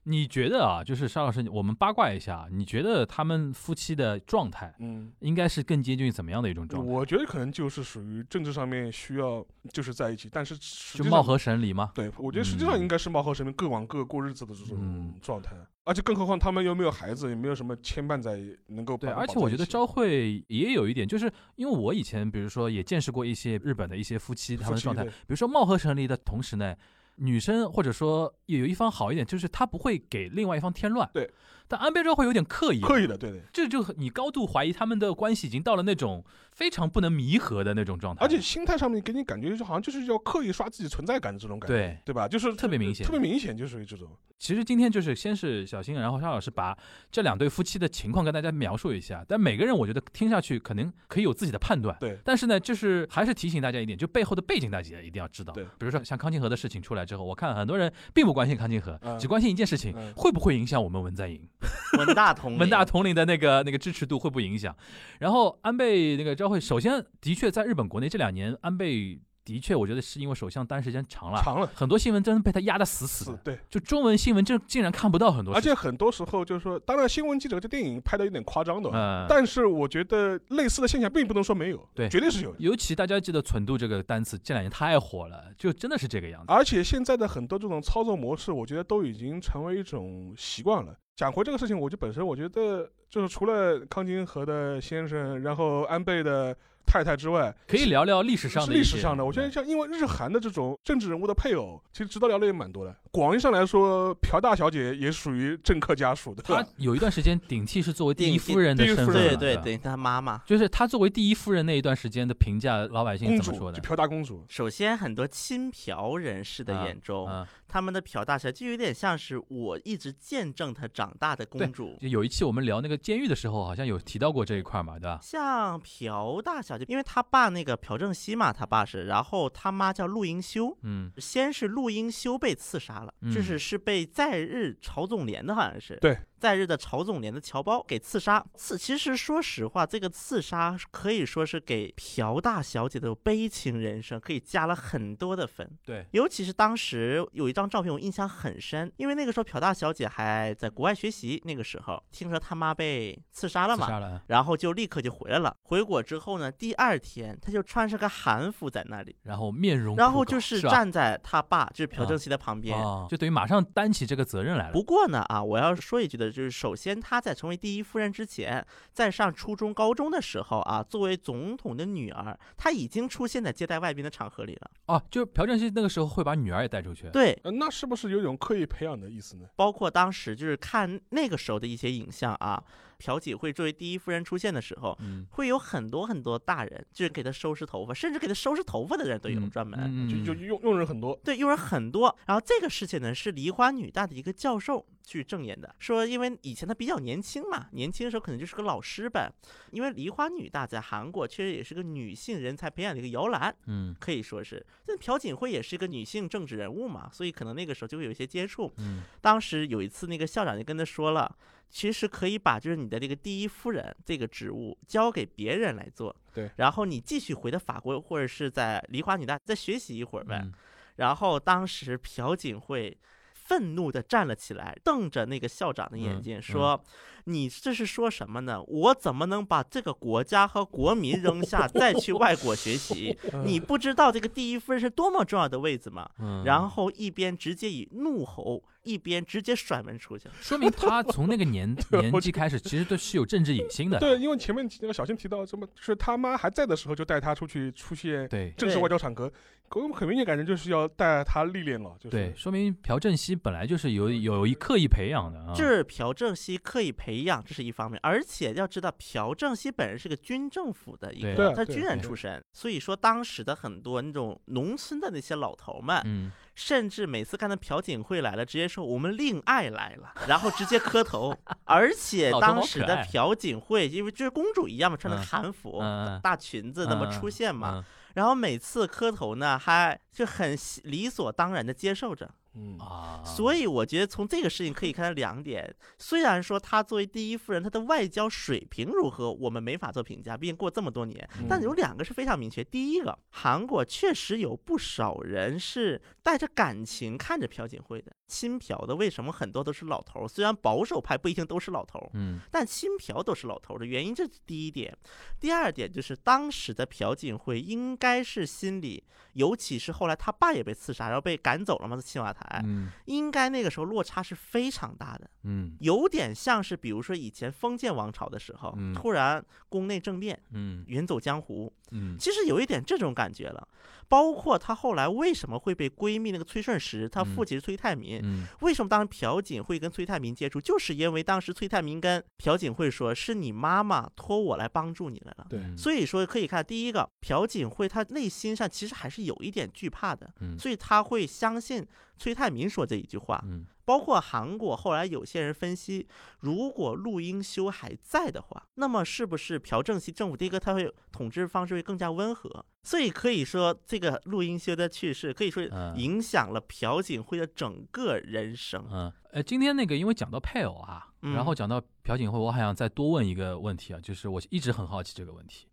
[0.05, 5.13] 你觉得啊，就是沙老师，我们八卦一下，你觉得他们夫妻的状态嗯。
[5.21, 6.91] 应该是更接近于怎么样的一种状态？
[6.91, 10.57] 我觉得可能就是属于政治上面需要就是在一起，但是
[10.97, 11.93] 就貌合神离吗？
[11.95, 15.53] 对，我觉得实际上嗯应该是貌合神离，各往各过日子的这种嗯状态。
[15.85, 26.73] 而且更何况他们又没有孩子，也没有什么牵绊在，能够对，而且我觉得昭惠也有一点，就是因为我以前比如说也见识过一些日本的一些夫妻他们的状态，比如说貌合神离的同时呢，
[27.17, 31.09] 女生或者说有一方好一点，就是她不会给另外一方添乱。
[31.13, 31.31] 对，
[31.69, 33.43] 但安倍昭会有点刻意，刻意的，对对。
[33.53, 41.99] 这就你高度怀疑他们的关系已经到了那种非常不能弥合的那种状态，而且心态上面给你感觉就好像就是要刻意刷自己存在感的这种感觉，对。
[42.05, 42.29] 对吧？
[42.29, 44.09] 就是特别明显特别明显，就属于这种。
[44.39, 46.77] 其实今天就是先是小新，然后沙老师把
[47.13, 51.97] 这两对夫妻的情况跟大家描述一下，但每个人我觉得听下去可能可以有自己的判断。
[52.01, 55.53] 对但是呢，就是还是提醒大家一点，就背后的背景大家一定要知道。
[55.53, 61.41] 对比如说像康金河的事情出来之后，我看很多人并不关心康金河，嗯只关心一件事情，嗯会不会影响我们文在寅、
[61.99, 64.77] 文大统领文大统领的那个那个支持度会不会影响？
[65.19, 73.37] 然后安倍那个昭惠，首先的确在日本国内这两年，安倍的确我觉得是因为首相当时间长了，长了，很多新闻真的被他压得死死的。
[73.45, 82.57] 对，就中文新闻这竟然看不到很多，而且很多时候就是说，当然新闻记者这电影拍的有点夸张的，嗯，但是我觉得类似的现象并不能说没有，对绝对是有的。
[82.61, 86.47] 尤其大家记得“存度”这个单词，这两年太火了，就真的是这个样子。
[86.53, 90.95] 而且现在的很多这种操作模式，我觉得都已经成为一种习惯了。
[91.15, 99.25] 讲回这个事情，我就本身我觉得，就是除了康金河的先生，然后安倍的太太之外，可以聊聊历史上是的历史上的。
[99.25, 102.95] 我觉得像因为日韩的这种政治人物的配偶，其实值得聊的也蛮多的。
[103.15, 106.43] 广义上来说，朴大小姐也属于政客家属的。
[106.43, 110.39] 她 有一段时间顶替是作为第一夫人的身份对对对，她妈妈。
[110.47, 113.83] 就是她作为第一夫人那一段时间的评价，老百姓怎么说的就？
[113.87, 121.95] 朴大公主，首先，很多亲朴人士的啊眼中，嗯，他们的朴大小就有点像是我一直见证她长大的公主。
[122.01, 125.19] 就有一期我们聊那个监狱的时候，好像有提到过这一块嘛，对吧？
[125.21, 133.33] 像朴大小姐，因为她爸那个朴正熙嘛，她爸是，然后他妈叫陆英修，嗯，先是陆英修被刺杀了，嗯。
[133.33, 135.97] 就是是被在日朝总连的，好像是。
[135.97, 138.45] 对，在日的朝总连的侨胞给刺杀。
[138.57, 145.71] 刺其实说实话，这个刺杀可以说是给朴大小姐的悲情人生可以加了很多的分。
[145.87, 155.57] 对，尤其是当时有一张照片，我印象很深，因为那个时候朴大小姐还在国外学习，那个时候听说她妈被刺杀了嘛，自杀了，然后就立刻就回来了。
[155.63, 162.77] 回国之后呢，第二天她就穿上个韩服在那里，然后面容然后就是站在他爸就是朴正熙的旁边。
[162.77, 164.73] 哦，就等于马上担起这个责任来了。
[164.73, 174.71] 不过呢，啊，我要说一句的，就是首先她在成为第一夫人之前，在上初中、高中的时候啊，作为总统的女儿，她已经出现在接待外宾的场合里了。
[174.87, 177.09] 哦，就朴正熙那个时候会把女儿也带出去。
[177.11, 179.47] 对，呃那是不是有一种刻意培养的意思呢？
[179.55, 182.63] 包括当时就是看那个时候的一些影像啊，
[183.03, 189.81] 朴槿惠作为第一夫人出现的时候，嗯，会有很多很多大人，就是给她收拾头发，甚至给她收拾头发的人都有嗯专门。
[189.83, 192.17] 嗯就就用用人很多，对，用人很多。
[192.27, 199.29] 然后这个事情呢，是梨花女大的一个教授去证言的，说因为以前她比较年轻嘛，年轻的时候可能就是个老师呗。
[199.73, 204.65] 因为梨花女大在韩国确实也是个女性人才培养的一个摇篮，嗯可以说是。
[204.87, 208.73] 但朴槿惠也是一个女性政治人物嘛，所以可能那个时候就会有一些接触。
[208.79, 211.35] 嗯当时有一次，那个校长就跟他说了，
[211.73, 220.41] 其实可以把就是你的这个第一夫人这个职务交给别人来做，对然后你继续回到法国或者是在梨花女大再学习一会儿呗。
[220.45, 220.53] 嗯
[220.97, 222.95] 然后当时朴槿惠
[223.33, 226.79] 愤怒地站了起来，瞪着那个校长的眼睛说
[227.25, 228.63] ：“你这是说什么呢？
[228.65, 233.17] 我怎么能把这个国家和国民扔下，再去 外国学习？
[233.45, 240.29] 你不知道这个第一夫人是多么重要的位置吗？”嗯，然后一边直接以怒吼，一边直接甩门出去。
[240.41, 243.99] 说明他 从那个年年纪开始，其实都是有政治野心的。
[243.99, 249.31] 对，因为前面那个小新提到，什么是他妈还在的时候就带他出去出现对正式外交场合，
[249.71, 255.53] 给我们很明显感觉就是要带他历练了，就是对，说明朴正熙本来就是有有一刻意培养的啊。
[255.55, 258.01] 这是朴正熙刻意培养，这是一方面。
[258.03, 271.37] 而且要知道，朴正熙本人是个军政府的一个，他军人出身，所以说当时的很多那种农村的那些老头们，嗯，甚至每次看到朴槿惠来了，直接说我们令爱来了，然后直接磕头。
[271.65, 275.81] 而且当时的朴槿惠，因为就是公主一样嘛，穿的嗯韩服、
[276.23, 277.85] 大裙子那么嗯出现嘛，嗯
[278.15, 282.31] 然后每次磕头呢，还就很理所当然的接受着。
[282.55, 285.75] 嗯啊，所以我觉得从这个事情可以看到两点。
[285.99, 291.29] 虽然说她作为第一夫人，她的外交水平如何，我们没法做评价，毕竟过这么多年。
[291.39, 292.63] 嗯但有两个是非常明确。
[292.65, 298.13] 第一个，韩国确实有不少人是带着感情看着朴槿惠的。
[298.29, 300.29] 亲朴的为什么很多都是老头儿？
[300.29, 304.97] 虽然保守派不一定都是老头儿，嗯但亲朴都是老头儿的原因，这是第一点。
[305.39, 312.91] 第二点就是当时的朴槿惠应该是心里，尤其是后来他爸也被刺杀，然后被赶走了嘛，在青瓦台，嗯。
[313.07, 315.77] 应该那个时候落差是非常大的，嗯。
[315.81, 318.93] 有点像是比如说以前封建王朝的时候，嗯。
[318.95, 320.85] 突然宫内政变，嗯。
[320.87, 322.17] 远走江湖，嗯。
[322.19, 323.67] 其实有一点这种感觉了。
[324.13, 335.47] 包括她后来为什么会被闺蜜那个崔顺实，她父嗯亲是崔泰民，嗯为什么当时朴槿惠跟崔泰民接触，就是因为当时崔泰民跟朴槿惠说，是你妈妈托我来帮助你来了。
[335.49, 341.83] 对嗯所以说可以看，第一个朴槿惠她内心上其实还是有一点惧怕的，嗯所以她会相信
[342.19, 343.43] 崔泰民说这一句话。
[343.47, 346.07] 嗯包括韩国后来有些人分析，
[346.41, 352.65] 如果陆英修还在的话，那么是不是朴正熙政府第一个他会统治方式会更加温和？
[352.85, 358.85] 所以可以说，这个陆英修的去世可以说嗯影响了朴槿惠的整个人生。
[358.91, 365.69] 嗯，呃，今天那个因为讲到配偶啊，然嗯后讲到朴槿惠，我还想再多问一个问题啊，就是我一直很好奇这个问题，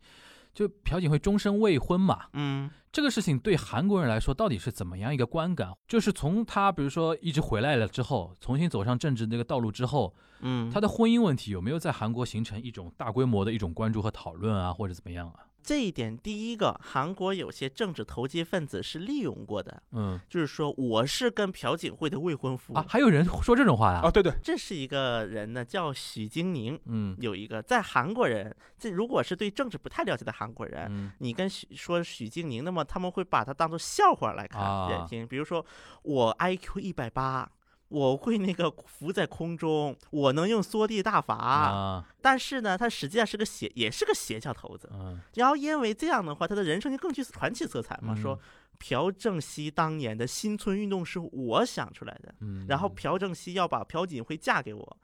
[0.54, 5.72] 就朴槿惠终身未婚嘛，嗯这个事情对韩国人来说到底是怎么样一个观感？
[5.88, 15.36] 就是从他比如说一直回来了之后，重新走上政治那个道路之后，嗯，他的婚姻问题有没有在韩国形成一种大规模的一种关注和讨论啊，或者怎么样啊？
[15.62, 20.20] 这一点，第一个，韩国有些政治投机分子是利用过的，嗯。
[20.30, 27.16] 就是说我是跟朴槿惠的未婚夫啊，还有人说这种话呀、啊，对对，这是一个人呢，叫许金宁，嗯。
[27.20, 35.28] 有一个在韩国人，这如果是对政治不太了解的韩国人，嗯你跟许说许金宁，那么他们会把他当做笑话来看啊来听。
[35.28, 35.66] 比如说
[36.03, 37.49] 我 IQ 一百八，
[37.90, 44.90] 我会那个 浮在空中，我能用缩地大法，啊但是呢，他实际上是个邪，也是个邪教头子。
[44.94, 48.14] 嗯然后因为这样的话，他的人生就更具传奇色彩嘛。
[48.16, 48.40] 嗯说
[48.78, 52.34] 朴正熙当年的新村运动是我想出来的。
[52.40, 54.98] 嗯，然后朴正熙要把朴槿惠嫁给我，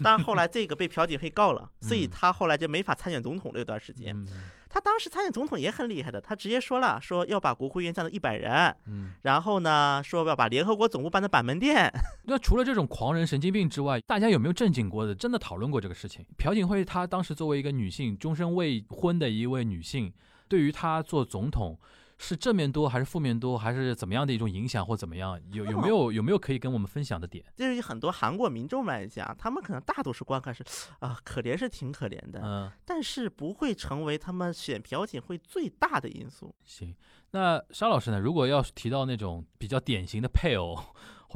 [0.00, 4.14] 但后来这个被朴槿惠告了，所以嗯他后来就没法参选总统这段时间。
[4.76, 11.90] 嗯他当时参选总统也很厉害的，他直接说了，说要把国会议员降到一百人，嗯，然后呢，说要把联合国总部搬到板门店。
[12.28, 16.26] 那除了这种狂人神经病之外，大家有没有正经过的，真的讨论过这个事情？
[16.36, 20.12] 朴槿惠她当时作为一个女性，终身未婚的一位女性，
[20.46, 21.78] 对于她做总统
[22.18, 25.40] 是正面多还是负面多，还是怎么样的一种影响或怎么样？
[25.52, 27.44] 有有没有有没有可以跟我们分享的点？
[27.54, 30.64] 对于很多韩国民众来讲，他们可能大多数观看是
[31.00, 36.54] 啊，可怜是挺可怜的，嗯，但是不会成为他们选朴槿惠最大的因素。
[36.64, 36.94] 行。
[37.32, 38.18] 那沙老师呢？
[38.18, 40.78] 如果要是提到那种比较典型的配偶，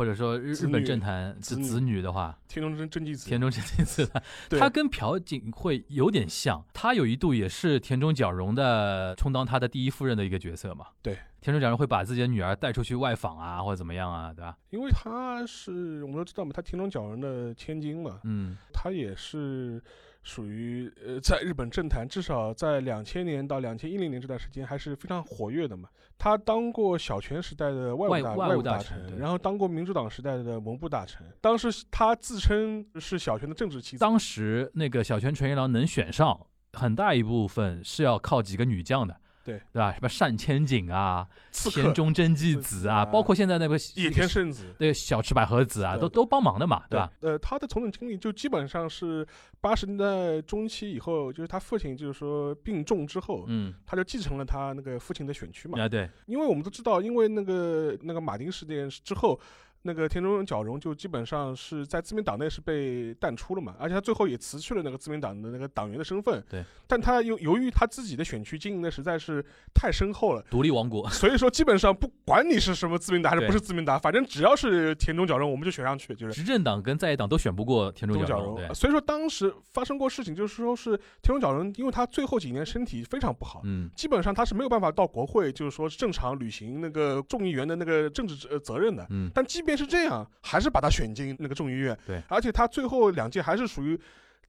[0.01, 4.11] 或者说日日本政坛子子子女的话，田中真真纪子，田中真纪子
[4.59, 10.87] 他跟朴槿惠有点像，他有一度也是田中角荣的充当他的第一夫人的一个角色嘛。
[11.03, 14.57] 对，田中角荣会把自己的女儿带出去外访啊，或者怎么样啊，对吧？
[14.71, 18.57] 因为他是我们都知道嘛，他田中角荣的千金嘛，嗯。
[18.73, 19.83] 他也是
[20.23, 25.89] 属于呃，在日本政坛至少在两千年到两千一零年这段时间还是非常活跃的嘛。
[26.19, 31.27] 他当过小泉时代的外务大外外务务大臣，然后当过民主党时代的文部大臣。
[31.41, 36.39] 当时他自称是小泉的政治妻子，当时那个小泉纯一郎能选上，
[36.75, 39.19] 很大一部分是要靠几个女将的。
[39.45, 39.93] 对对吧？
[39.93, 44.75] 什么单千景啊， 田中真纪子啊，子啊包括现在那个野田圣子。
[44.79, 47.11] 那个小池百合子啊，都都帮忙的嘛，对吧？？
[47.21, 49.27] 呃，他的从政经历就基本上是
[49.61, 55.81] 八十年代中期以后，就是他父亲就是说病重之后，嗯，他就继承了他那个父亲的选区嘛。
[55.81, 59.39] 啊对，因为我们都知道，因为那个那个马丁事件之后，
[59.83, 66.43] 那个田中角荣就基本上是在自民党内是被淡出了嘛，而且他最后也辞去了那个自民党的那个党员的身份。
[66.51, 66.65] 对。
[66.87, 70.43] 但他由由于他自己的选区经营的实在是太深厚了。
[70.51, 71.09] 独立王国。
[71.11, 89.07] 所以说，基本上不管你是什么自民党还是不是自民党，反正只要是田中角荣，我们就选上去，就是执政党跟在野党都选不过田中中角角荣，所以说当时发生过事情，就是说是田中角荣，因为他最后几年身体非常不好，嗯基本上他是没有办法到国会，就是说正常履行那个众议员的那个政治呃责任的。
[89.11, 91.97] 嗯但即便是这样，还是把他选进那个众议院。
[92.07, 94.01] 对，而且他最后两届还是属于。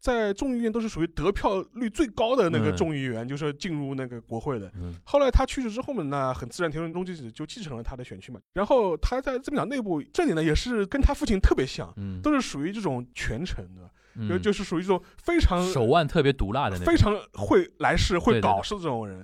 [0.01, 4.67] 在众议院都是属于得票率最高的那个嗯众议员，就是进入那个国会的。
[4.73, 8.39] 嗯后来他去世之后呢，那很自然，田中纪子就继承了他的选区嘛。
[8.53, 16.79] 然后他在自民党内部这里呢，也是跟他父亲特别像，嗯，都是属于这种权臣的，就是属于这种非常手腕特别毒辣的。
[16.79, 19.23] 非常会来事、会搞事的这种人。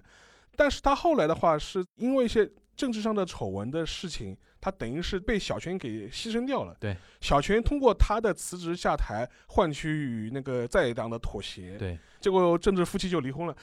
[0.55, 6.75] 但是他后来的话，是因为一些政治上的丑闻的事情，他等于是被小泉给牺牲掉了。
[6.79, 13.55] 对，小泉通过他的辞职下台，换取与那个在野党的妥协，对，结果政治夫妻就离婚了。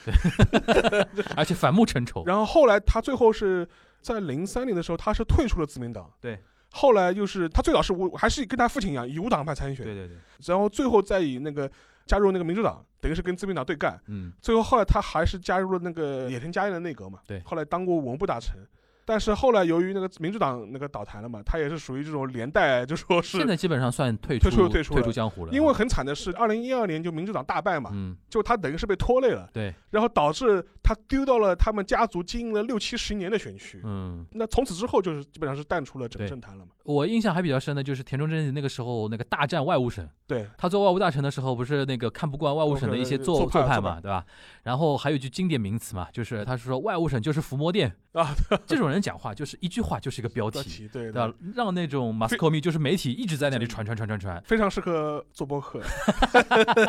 [1.35, 2.23] 而且反目成仇。
[2.25, 3.67] 然后后来他最后是
[4.01, 6.11] 在零三年的时候，他是退出了自民党。
[6.21, 6.39] 对。
[6.71, 9.85] 后来又是他最早是无，还是跟他父亲一样以无党派参选。
[9.85, 11.71] 对对对，然后最后再以那个
[12.05, 13.97] 加入那个民主党，等于是跟自民党对干。
[14.07, 17.19] 嗯，最后后来他还是加入了那个野田佳彦的内阁嘛。
[17.25, 18.57] 对后来当过文部大臣。
[19.05, 25.53] 但是后来由于那个民主党那个倒台了嘛，他也是属于这种连带， 就说是现在基本上算退退出出退出退出江湖了。
[25.53, 33.79] 因为很惨的是，二零一二年就民主党大败嘛，嗯，就他等于是被拖累了，对，然后导致他丢到了他们家族经营了六七十年的选区。
[33.83, 36.71] 嗯，那从此之后就是基本上是淡出了整个政坛了嘛。
[36.83, 44.25] 我印象还比较深的就是田中真那个时候那个大战外务省，对，他做外务大臣的时候，不是那个看不惯外务省的一些做派嘛，对吧？
[44.63, 47.95] 然后还有一句经典名词嘛，就是他是说外务省就是伏魔殿。
[48.13, 48.33] 啊，
[48.65, 51.11] 这种人讲话就是一句话就是一个标标题，对？
[51.55, 54.41] 让那种马斯克密就是媒体一直在那里传传传传传。
[54.43, 55.81] 非常适合做播客。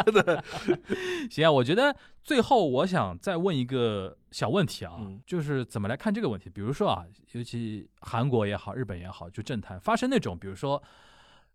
[1.30, 6.48] 行啊，我觉得最后我想再问一个小问题啊，嗯就是怎么来看这个问题？
[6.50, 10.82] 比如说啊，尤其韩国也好，日本也好，就政坛发生那种，比如说，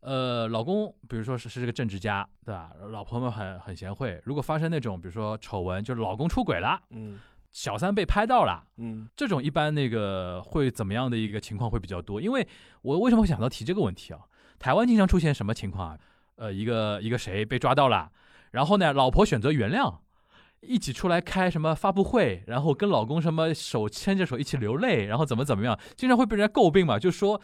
[0.02, 2.72] 呃，老公，比如说是是个政治家，对吧？
[2.90, 7.20] 老婆们很很贤惠，如果发生那种，比如说丑闻，就是老公出轨了，嗯
[7.52, 8.64] 小三被拍到了。
[8.78, 12.22] 嗯这种一般那个会怎么样的一个情况会比较多？
[12.22, 12.48] 因为
[12.82, 14.22] 我为什么会想到提这个问题啊？
[14.60, 15.98] 台湾经常出现什么情况啊？
[16.38, 18.12] 呃，一个一个谁被抓到了，
[18.52, 20.00] 然后呢，老婆选择原谅，
[20.62, 27.40] 一起出来开什么发布会，然后跟老公什么手牵着手一起流泪，然后怎么怎么样，经常会被人家诟病嘛，就说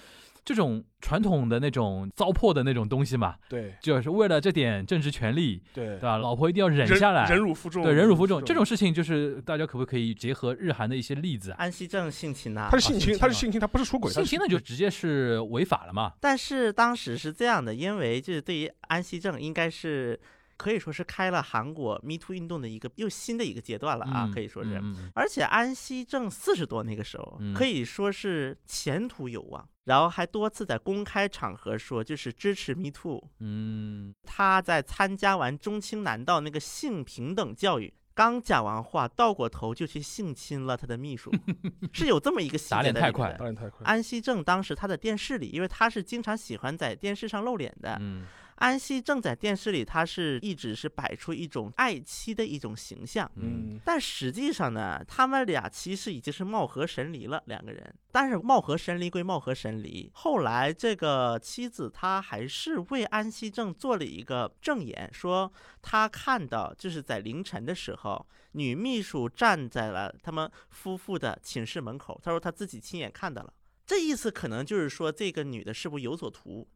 [0.48, 3.76] 这种传统的那种糟粕的那种东西嘛，对。
[3.82, 5.88] 就是为了这点政治权利，对。
[5.88, 6.16] 对吧？
[6.16, 8.42] 老婆一定要忍下来，忍辱负重，对，忍辱负重。
[8.46, 11.52] 这种事情，就是大家可不可以结合日韩的一些例子？
[11.52, 11.58] 啊？
[11.60, 13.18] 安西正性侵呐、他是性侵，啊。
[13.20, 16.14] 他是性侵，他不是出轨，性侵呢就直接是违法了嘛？
[16.22, 20.18] 但是当时是这样的，因为就是对于安西正，应该是
[20.58, 24.82] 可以说是开了韩国 Me Too 运动的一个又新的一个阶段了啊，嗯可以说是。
[25.14, 33.24] 而且安熙正四十多那个时候，嗯可以说是前途有望，然后还多次在公开场合说就是支持 Me Too。
[33.40, 41.32] 嗯，他在参加完中青南道那个性平等教育，刚讲完话，倒过头就去性侵了他的秘书，
[41.94, 48.26] 是有这么一个细打脸太快的导演太快，安熙正当时他的电视里，因为他是经常喜欢在电视上露脸的，嗯
[48.58, 53.30] 安熙正在电视里，他是一直是摆出一种爱妻的一种形象。
[53.36, 57.94] 嗯嗯但实际上呢，他们俩其实已经是貌合神离了，两个人。
[58.12, 65.52] 但是貌合神离归貌合神离，后来这个妻子她还是为安熙正做了一个证言，说
[65.82, 73.54] 她看到就是在凌晨的时候，女秘书站在了他们夫妇的寝室门口，她说她自己亲眼看到了。
[73.86, 76.68] 这意思可能就是说，这个女的是不是有所图，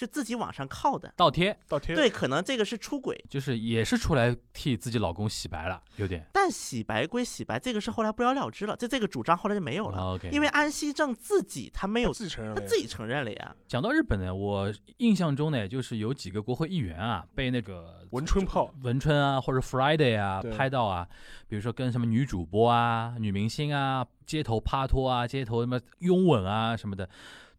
[0.00, 1.12] 就自己往上靠的。
[1.14, 6.26] 倒贴倒贴，对，可能这个是出轨，就是也是出来替自己老公洗白了，有点。
[6.32, 13.54] 但洗白归洗白，这个是后来不了了之了，这这个主张后来就没有了，啊 OK，因为安熙正自己他没有他，自己承认，他自己承认了呀。
[13.68, 21.06] 讲到日本呢，我印象中呢，就是有几个国会议员啊，被那个文春炮，文春啊或者 Friday 啊拍到啊，
[21.46, 27.06] 比如说跟什么女主播啊、女明星啊街头趴托啊、街头什么拥吻啊什么的。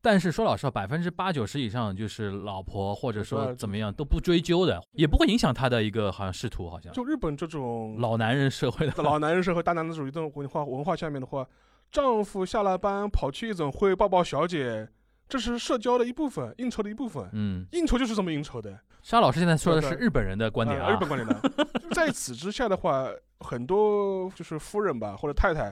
[0.02, 9.04] 但是说老实话，百分之八九十以上就是老婆或者说怎么样都不追究的，也不会影响他的一个好像仕途，好像就日本这种老男人社会的。
[9.04, 11.48] 老男人社会、大男子主义这种文化文化下面的话，
[11.92, 14.90] 丈夫下了班跑去夜总会抱抱小姐，
[15.30, 17.30] 这是社交的一部分，应酬的一部分。
[17.34, 21.68] 嗯，应酬就是这么应酬的，沙老师现在说的是日本人的观点啊，呃日本观点的。
[21.92, 23.08] 在此之下的话，
[23.40, 25.72] 很多就是夫人吧或者太太，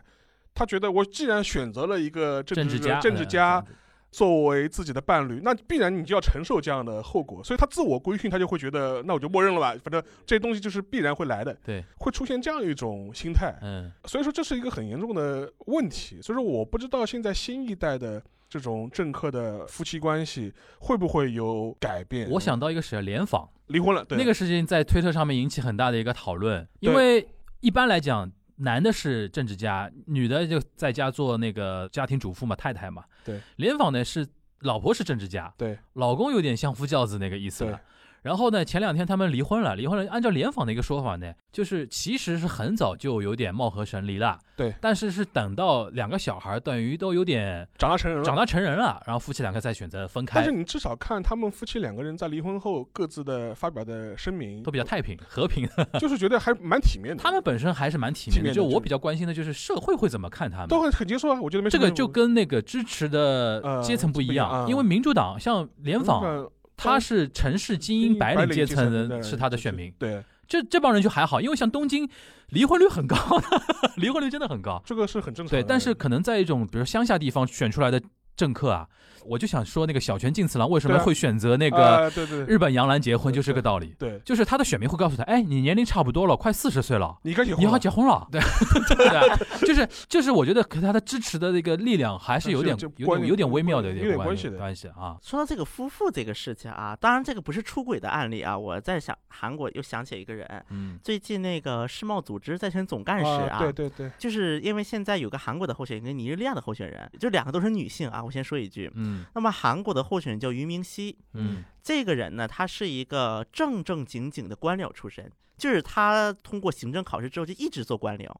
[0.53, 3.65] 她觉得我既然选择了一个政治政治家，政治嗯家
[4.12, 13.53] 作为自己的伴侣，那必然你就要承受这样的后果，所以他自我规训，他就会觉得那我就默认了吧，反正这些东西就是必然会来的，对，会出现这样一种心态。
[13.62, 16.20] 嗯所以说这是一个很严重的问题。
[16.22, 22.28] 所以说我不知道现在新一代的这种政客的夫妻关系会不会有改变。
[22.32, 27.28] 我想到一个是联访，离婚了，对那个事情在推特上面引起很大的一个讨论，因为
[27.60, 33.03] 一般来讲，男的是政治家，女的就在家做那个家庭主妇嘛，太太嘛。
[33.26, 34.28] 对，联访呢是
[34.60, 37.80] 老婆是政治家，对老公有点相夫教子那个意思了。
[38.22, 40.11] 然后呢，前两天他们离婚了，离婚了。
[40.11, 48.26] 按照联访的一个说法呢，就是其实是很早就有点貌合神离了，对但是是等到两个小孩等于都有点长大成人了。
[48.26, 55.70] 长大成人了，然后夫妻两个再选择分开但是，你至少看他们夫妻两个人在离婚后各自的发表的声明都，比较太平和平。
[55.99, 57.22] 就是觉得还蛮体面的。
[57.22, 58.53] 他们本身还是蛮体面的。
[58.53, 60.67] 就就我比较关心的就是社会会怎么看他们。
[60.67, 61.84] 都会很接受啊，我觉得没什这。
[61.84, 66.49] 个就跟那个支持的呃阶层不一样因为民主党像联访，嗯
[66.80, 72.09] 他是城市精英白领阶层人是他的选民，对，这这帮人就还好，因为像东京
[72.49, 73.61] 离婚率很高的，
[73.97, 74.82] 离婚率真的很高。
[74.86, 78.01] 这个是很正常对，但是可能在一种比如乡下地方选出来的
[78.36, 78.88] 政客啊，
[79.30, 82.11] 我就想说那个小泉进次郎为什么会选择那个
[82.47, 83.93] 日本杨澜结婚，就是这个道理。
[83.99, 88.41] 对，就是他的选民会告诉他，哎，你年龄差不多了，快四十岁了，你该结婚了，你要结婚了，对。
[88.97, 94.57] 对啊，就是就是，我觉得和他的支持的那个力量还是有点有有点有点微妙的有点关系的。
[94.57, 95.15] 关系啊。
[95.21, 100.99] 说到这个夫妇这个事情啊，当然这个不是出轨的案例啊，我在想韩国又想起一个人，嗯。
[101.03, 108.91] 最近那个世贸组织在选总干事啊，对对对，就是因为现在有个韩国的候选人跟尼日利亚的候选人，就两个都是女性啊，我先说一句。
[108.95, 111.63] 嗯那么韩国的候选人叫俞明熙，嗯。
[111.82, 118.32] 这个人呢，他是一个正正经经的官僚出身，就是他通过行政考试之后就一直做官僚，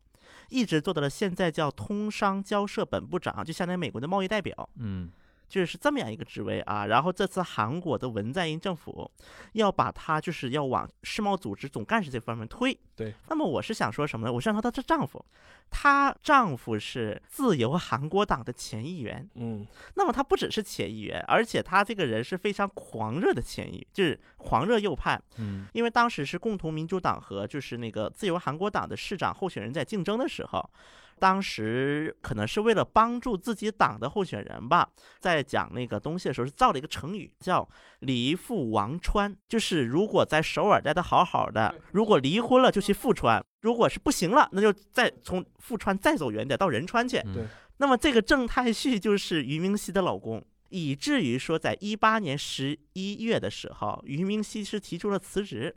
[0.50, 4.70] 一直做到了现在叫通商交涉本部长，就相当于美国的贸易代表。
[4.76, 5.10] 嗯
[5.50, 6.86] 就是这么样一个职位啊。
[6.86, 9.12] 然后这次韩国的文在寅政府
[9.54, 12.80] 要把他就是要往世贸组织总干事这方面推。
[12.96, 13.14] 对。
[13.28, 14.32] 那么我是想说什么呢？
[14.32, 15.26] 我是想说她的丈夫，
[15.70, 19.28] 她丈夫是自由韩国党的前议员。
[19.36, 25.20] 嗯，那么他不只是前议员，而且他这个人是非常狂热的前议，就是狂热右派。
[25.38, 30.70] 嗯因为当时是共同民主党和就是那个自由韩国党的市长候选人在竞争的时候，
[31.20, 34.90] 当时可能是为了帮助自己党的候选人吧，
[35.20, 37.68] 在讲那个东西的时候是造了一个成语叫
[38.00, 47.22] “离父王川”，就是如果在首尔待得好好的，如果离婚了就去富川，如果是不行了，那就再从富川再走远点到仁川去。
[47.78, 55.76] 那么这个郑太旭就是俞明熙的老公，以至于说在一八年十一月的时候，俞明熙是提出了辞职，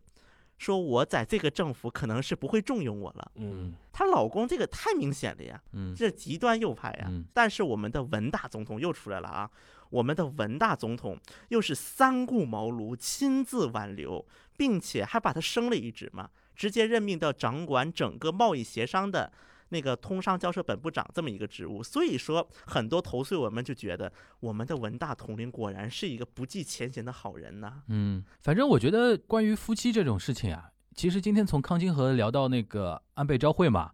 [0.62, 3.32] 说我在这个政府可能是不会重用我了。
[3.34, 7.06] 嗯，她老公这个太明显了呀，嗯这极端右派呀。
[7.08, 9.50] 嗯但是我们的文大总统又出来了啊，
[9.90, 14.24] 我们的文大总统又是三顾茅庐，亲自挽留，
[14.56, 19.32] 并且还把他升了一职嘛，直接任命到掌管整个贸易协商的。
[19.72, 33.92] 那个通商交涉本部长这么一个职务，所以说很多投诉我们就觉得我们的文大统领果然是一个不计前嫌的好人呐、嗯，反正我觉得关于夫妻这种事情啊，其实今天从康金河聊到那个安倍昭惠嘛，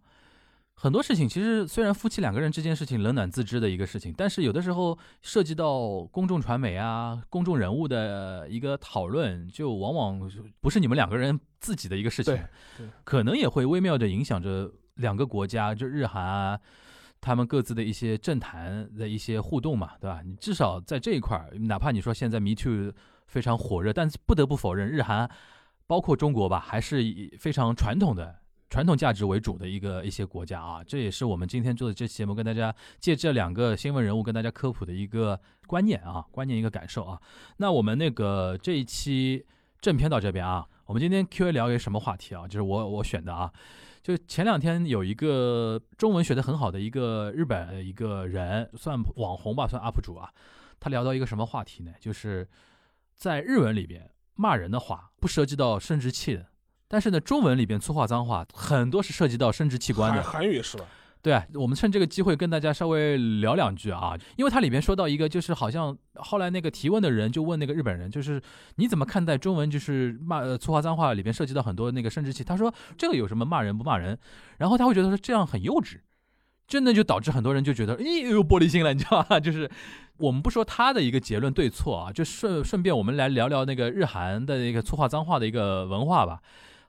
[0.73, 12.37] 很多事情其实虽然夫妻两个人之间事情冷暖自知的一个事情，但是有的时候涉及到公众传媒啊、公众人物的一个讨论，就往往不是你们两个人自己的一个事情
[13.03, 16.59] 可能也会微妙的影响着两个国家，就日韩啊。
[17.21, 20.21] 他们各自的一些政坛的一些互动嘛，对吧？
[20.25, 22.93] 你至少在这一块儿，哪怕你说现在 Me Too
[23.27, 25.29] 非常火热，但是不得不否认，日韩
[25.85, 28.39] 包括中国吧，还是以非常传统的
[28.69, 30.81] 传统价值为主的一个一些国家啊。
[30.81, 35.37] 这也是我们今天做的这期节目，跟大家借这两个新闻人物跟大家科普的一个
[35.67, 37.19] 观念啊，观念一个感受啊。
[37.57, 39.45] 那我们那个这一期
[39.81, 42.47] 正片到这边啊，我们今天 Q&A 聊一个什么话题啊？
[42.47, 43.51] 就是我我选的啊。
[44.01, 50.31] 就前两天有一个中文学的很好的一个日本的一个人，算网红吧，算 UP 主啊。
[50.79, 51.91] 他聊到一个什么话题呢？
[51.99, 52.47] 就是
[53.13, 56.47] 在日文里边骂人的话不涉及到生殖器的，
[56.87, 60.23] 但是呢，中文里边粗话脏话很多是涉及到生殖器官的。
[60.23, 60.85] 韩语是吧？
[61.21, 68.41] 对，我们趁这个机会跟大家稍微聊两句啊，因为它里边说到一个，就是好像后来那个提问的人就问那个日本人，就是
[68.75, 72.41] 你怎么看待中文就是骂呃粗话脏话里边涉及到很多那个生殖器？
[72.41, 74.17] 他说这个有什么骂人不骂人？
[74.59, 75.97] 然后他会觉得说这样很幼稚，
[76.69, 79.39] 真的就导致很多人就觉得，咦，有玻璃心了，你知道吧？
[79.41, 79.69] 就是
[80.19, 86.39] 我们不说他的一个结论对错啊，就顺顺便我们来聊聊那个日韩的那个粗话脏话的一个文化吧。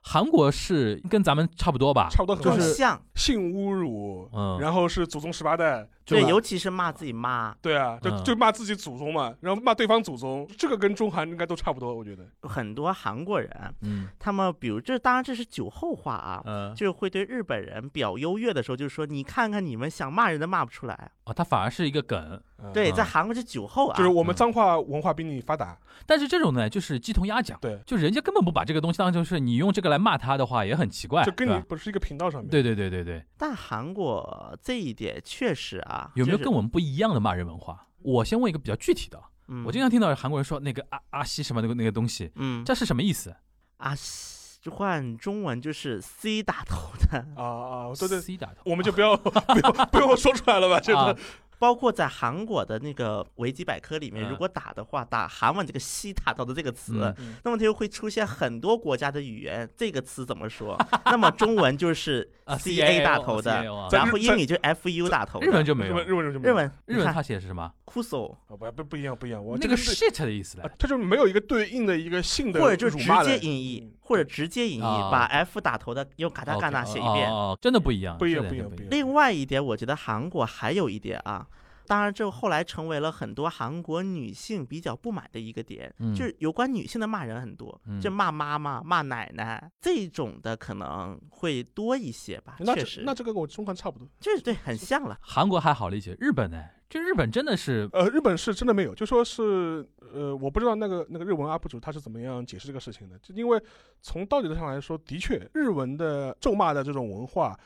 [0.03, 2.09] 韩国是跟咱们差不多吧？
[2.09, 2.99] 差不多很多就是像。
[3.15, 4.57] 性侮辱，嗯。
[4.59, 8.23] 然后是祖宗十八代，对，尤其是骂自己妈，对啊，就嗯。
[8.23, 12.25] 就骂自己祖宗嘛，然后骂对方祖宗，这个跟中韩应该都差不多，我觉得。
[12.41, 13.49] 很多韩国人，
[13.81, 14.07] 嗯。
[14.17, 16.73] 他们比如这当然这是酒后话啊，嗯。
[16.73, 22.41] 就是会对日本人表优越的时候，就是说你看看你们想骂人都骂不出来，哦，他反而是一个梗，嗯
[22.73, 22.95] 对，嗯。
[22.95, 24.37] 在韩国是酒后啊，就是我们嗯。
[24.37, 32.49] 脏话文化比你发达，但是这种呢，就是鸡同鸭讲，对，就人家根本不把这个东西当成是你用这个来骂他的话，也很奇怪，就跟你不是一个频道上面。
[32.49, 37.87] 对对对对对，但韩国这一点确实啊，有没有跟我们不一样的骂人文化？
[38.03, 43.35] 我先问一个比较具体的，嗯，我经常听到韩国人说那个阿阿西什么那个那个东西，嗯，这是什么意思？
[43.77, 50.79] 阿，西就换中文就是 C 打头的，啊啊，对对，C 打头，我们就不要 不要不用说出来了吧？
[50.79, 51.13] 这啊。
[51.13, 51.19] 个
[51.61, 54.29] 包括在韩国的那个维基百科里面，嗯。
[54.31, 60.75] 如果打的话，打韩文这个“西塔”到”的这个词，那么它就会出现很多国家的语言，这个词怎么说？
[61.05, 65.93] 那么中文就是 啊 C A 打头的然后英语就是 F U 打头的，日文就没有。
[65.93, 66.53] 日文，日文就没有。
[66.53, 66.71] 日文。
[66.87, 70.63] 日文它写的是什么？kuso，啊不不不一样不一样，我那个是 shit 的意思嘞。
[70.63, 75.11] 啊它就没有一个对应的一个性的或者就直接音译，或者直接音译，啊。
[75.11, 77.29] 把 F 打头的用嘎达嘎纳写一遍。
[77.61, 78.87] 真的不一样，不一样不不一样不一样。
[78.89, 81.45] 另外一点，我觉得韩国还有一点啊，
[81.91, 92.55] 当然这后来成为了很多韩国女性比较不满的一个点，嗯就是有关女性的骂人很多，嗯就骂妈妈、骂奶奶这种的可能会多一些吧。
[92.61, 94.07] 那确实，那这个跟我中韩差不多。
[94.21, 95.19] 就是对，很像了。
[95.19, 96.63] 韩国还好理解，日本呢？
[96.87, 103.61] 就日本真的是呃，日本是真的没有，就说是呃，我不知道那个那个日文 UP 主他是怎么样解释这个事情的，就因为
[104.01, 107.59] 从道理上来说，的确日文的咒骂的这种文化。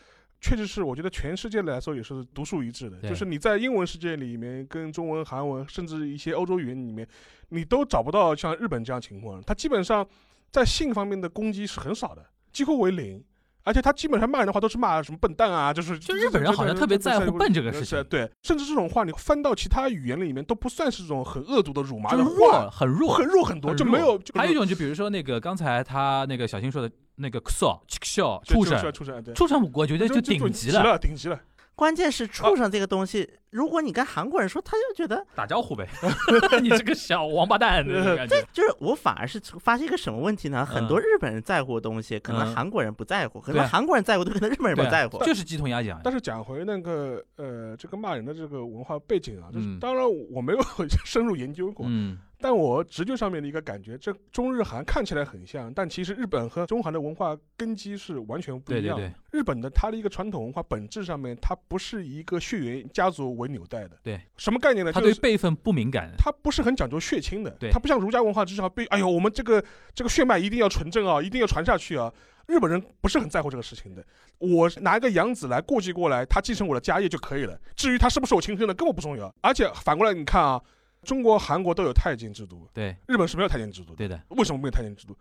[0.45, 2.99] 确实是，我觉得全世界来说也是独树一帜的。
[3.09, 7.07] 就是你在英文世界里面，跟中文、韩文，甚至一些欧洲语言里面，
[7.49, 9.41] 你都找不到像日本这样情况。
[9.41, 10.07] 它基本上
[10.51, 12.23] 在性方面的攻击是很少的，
[12.53, 13.23] 几乎为零。
[13.67, 24.19] 而且他基本上骂人的话都是骂什么笨蛋啊，就是就日本人好像特别在乎笨这个事情对，甚至这种话你翻到其他语言里面都不算是这种很恶毒的辱骂的就是弱，话，很弱，很弱很多，就没有。
[24.19, 31.39] 就还有一种，就比如说那个刚才他那个小新说的那个 so 笑畜生，畜生，畜生，我觉得就顶级了，顶级了。
[31.75, 35.85] 关键是畜生这个东西，如果你跟韩国人说，他就觉得打招呼呗，
[36.63, 38.41] 你这个小王八蛋那种感觉。
[38.53, 40.65] 就是我反而是发现一个什么问题呢？
[40.65, 45.21] 很多日本人在乎的东西，可能嗯韩国人不在乎，可能韩国人在乎的，可能日本人不在乎。
[45.25, 45.99] 就是鸡同鸭讲。
[46.01, 50.59] 但是讲回那个呃，这个骂人的这个文化背景啊，就是嗯当然我没有
[51.03, 59.09] 深入研究过，嗯，但我直觉上面的一个感觉，这中日韩看起来很像，但其实日本和中韩的文化根基是完全不一样的。
[59.09, 63.97] 对，日本的它的一个传统文化本质上面，它不是一个血缘家族为纽带的。
[64.03, 64.93] 对，什么概念呢？
[64.93, 66.13] 它对辈分不敏感。
[66.19, 69.65] 它不是很讲究血亲的，对它不像儒家文化至少被，哎呦，我们这个
[69.95, 72.13] 这个血脉一定要纯正啊，一定要传下去啊。
[72.45, 74.05] 日本人不是很在乎这个事情的，
[74.37, 77.59] 我拿一个养子来过继过来，他继承我的家业就可以了。
[77.75, 79.33] 至于他是不是我亲生的，根本不重要。
[79.41, 80.61] 而且反过来你看啊，
[81.05, 83.95] 中国、韩国都有太监制度，对日本是没有太监制度的。
[83.95, 85.15] 对的，为什么没有太监制度？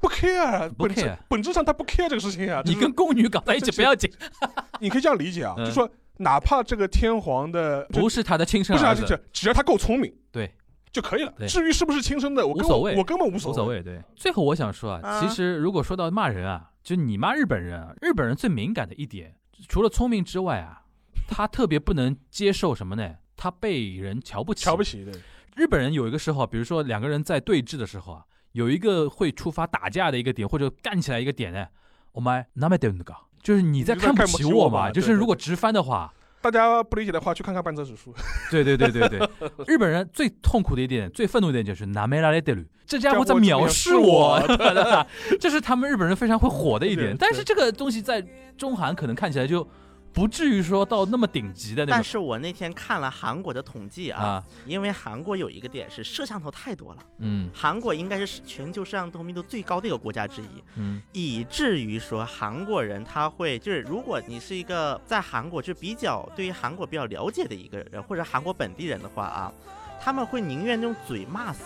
[0.00, 2.60] 不 care，啊不本质 care 本质上他不 care 这个事情啊。
[2.66, 4.10] 你跟宫女搞在一起 不要紧，
[4.80, 5.88] 你可以这样理解啊，嗯就说
[6.18, 10.52] 哪怕这个天皇的不是他的亲生不是他儿子，只要他够聪明，对
[10.92, 11.32] 就可以了。
[11.48, 13.82] 至于是不是亲生的，我无所谓我根本无无所所谓。
[13.82, 19.34] 对，最后我想说啊，啊其实如果说到骂人啊，就你骂日本人啊，日本人最敏感的一点，
[19.68, 20.82] 除了聪明之外啊，
[21.26, 23.14] 他特别不能接受什么呢？
[23.43, 24.63] 他被人瞧不起。
[24.63, 25.11] 瞧不起的，
[25.55, 28.23] 日本人有一个时候，比如说两个人在对峙的时候啊，
[28.53, 31.67] 有一个会触发打架的一个点，或者干起来一个点呢，
[32.13, 34.91] 我们那么点个，就是你在你在看不看不起我起我嘛。
[34.91, 38.13] 就是嘛对对如果直翻的话，大家不理解的话，去看看半泽指数。
[38.49, 39.29] 对对对对对，
[39.67, 47.17] 日本人最痛苦的一点、最愤怒的一点就是ナメられてる，这家伙在藐视我，对对对这是 他们日本人非常会火的一点对。
[47.17, 48.25] 但是这个东西在
[48.57, 49.67] 中韩可能看起来就
[50.14, 51.90] 不至于说到那么顶级的那种。
[51.90, 57.50] 但是我那天看了韩国的统计啊，啊，因为韩国有一个点是摄像头太多了，嗯。
[57.52, 61.02] 韩国应该是全球摄像头密度最高的一个国家之一，嗯。
[61.12, 69.52] 以至于说韩国人他会就是，如果你是一个在韩国就比较对于韩国比较了解的一个人，或者韩国本地人的话啊，
[70.00, 71.64] 他们会宁愿用嘴骂死，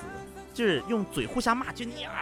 [0.55, 2.13] 就是用嘴互相骂，就你啊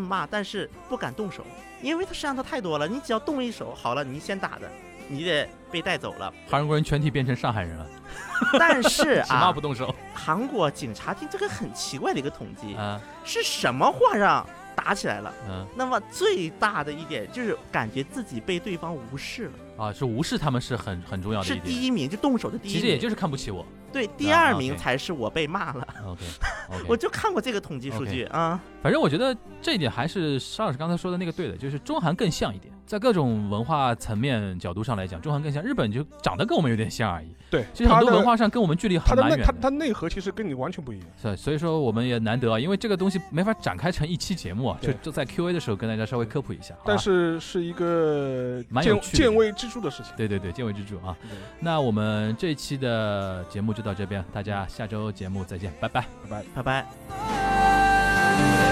[0.00, 1.46] 骂，但是不敢动手，
[1.80, 4.68] 因为他摄像头太多了，你只要动一手，好了，你先打的，
[5.08, 6.32] 你得被带走了。
[6.48, 7.86] 韩国人全体变成上海人了，
[8.58, 15.32] 但是 啊不，动手韩国警察厅这个很奇怪的一个统计，啊是什么话让打起来了？
[15.48, 19.46] 嗯那么最大的一点就是感觉自己被对方无视
[19.76, 21.66] 了，啊，是无视他们是很很重要的是一点。
[21.66, 22.80] 第一名，就动手的第一名。
[22.80, 23.64] 其实也就是看不起我。
[23.92, 25.86] 对，第二啊名才是我被骂了。
[26.04, 26.22] OK
[26.70, 35.62] OK， 我就看过这个统计数据啊，反正我觉得这一点还是邵老师刚才说的那个对的，就是中韩更像一点，在各种文化层面角度上来讲，中韩更像。
[35.62, 39.52] 日本就长得跟我们有点像而已，对，其实很多文化上跟我们距离很蛮远它。
[39.60, 41.08] 它内核其实跟你完全不一样。
[41.16, 46.74] 所以所以说我们也难得啊，因为这个东西没法展开成一期节目啊，就对就在 Q&A 的时候跟大家稍微科普一下。
[46.84, 50.12] 但是是一个见蛮有趣见微知著的事情。
[50.16, 51.16] 对对对，见微知著啊。
[51.58, 56.04] 那我们这一期的节目就到这边，大家下周节目再见，拜拜。
[56.30, 56.44] 拜拜。
[56.54, 56.62] 拜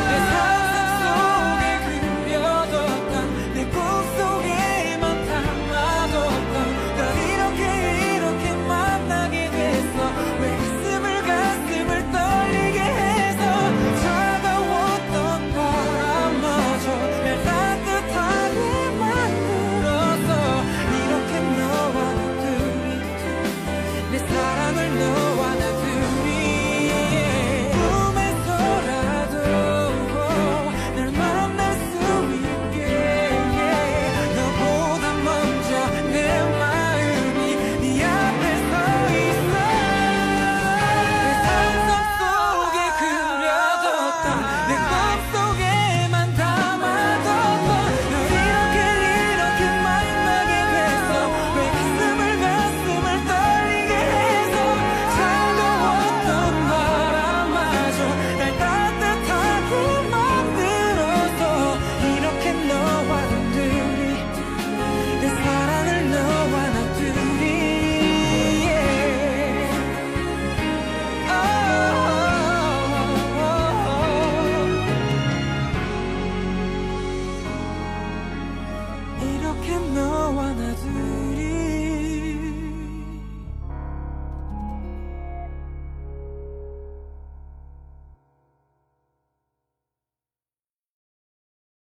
[0.00, 0.73] 拜。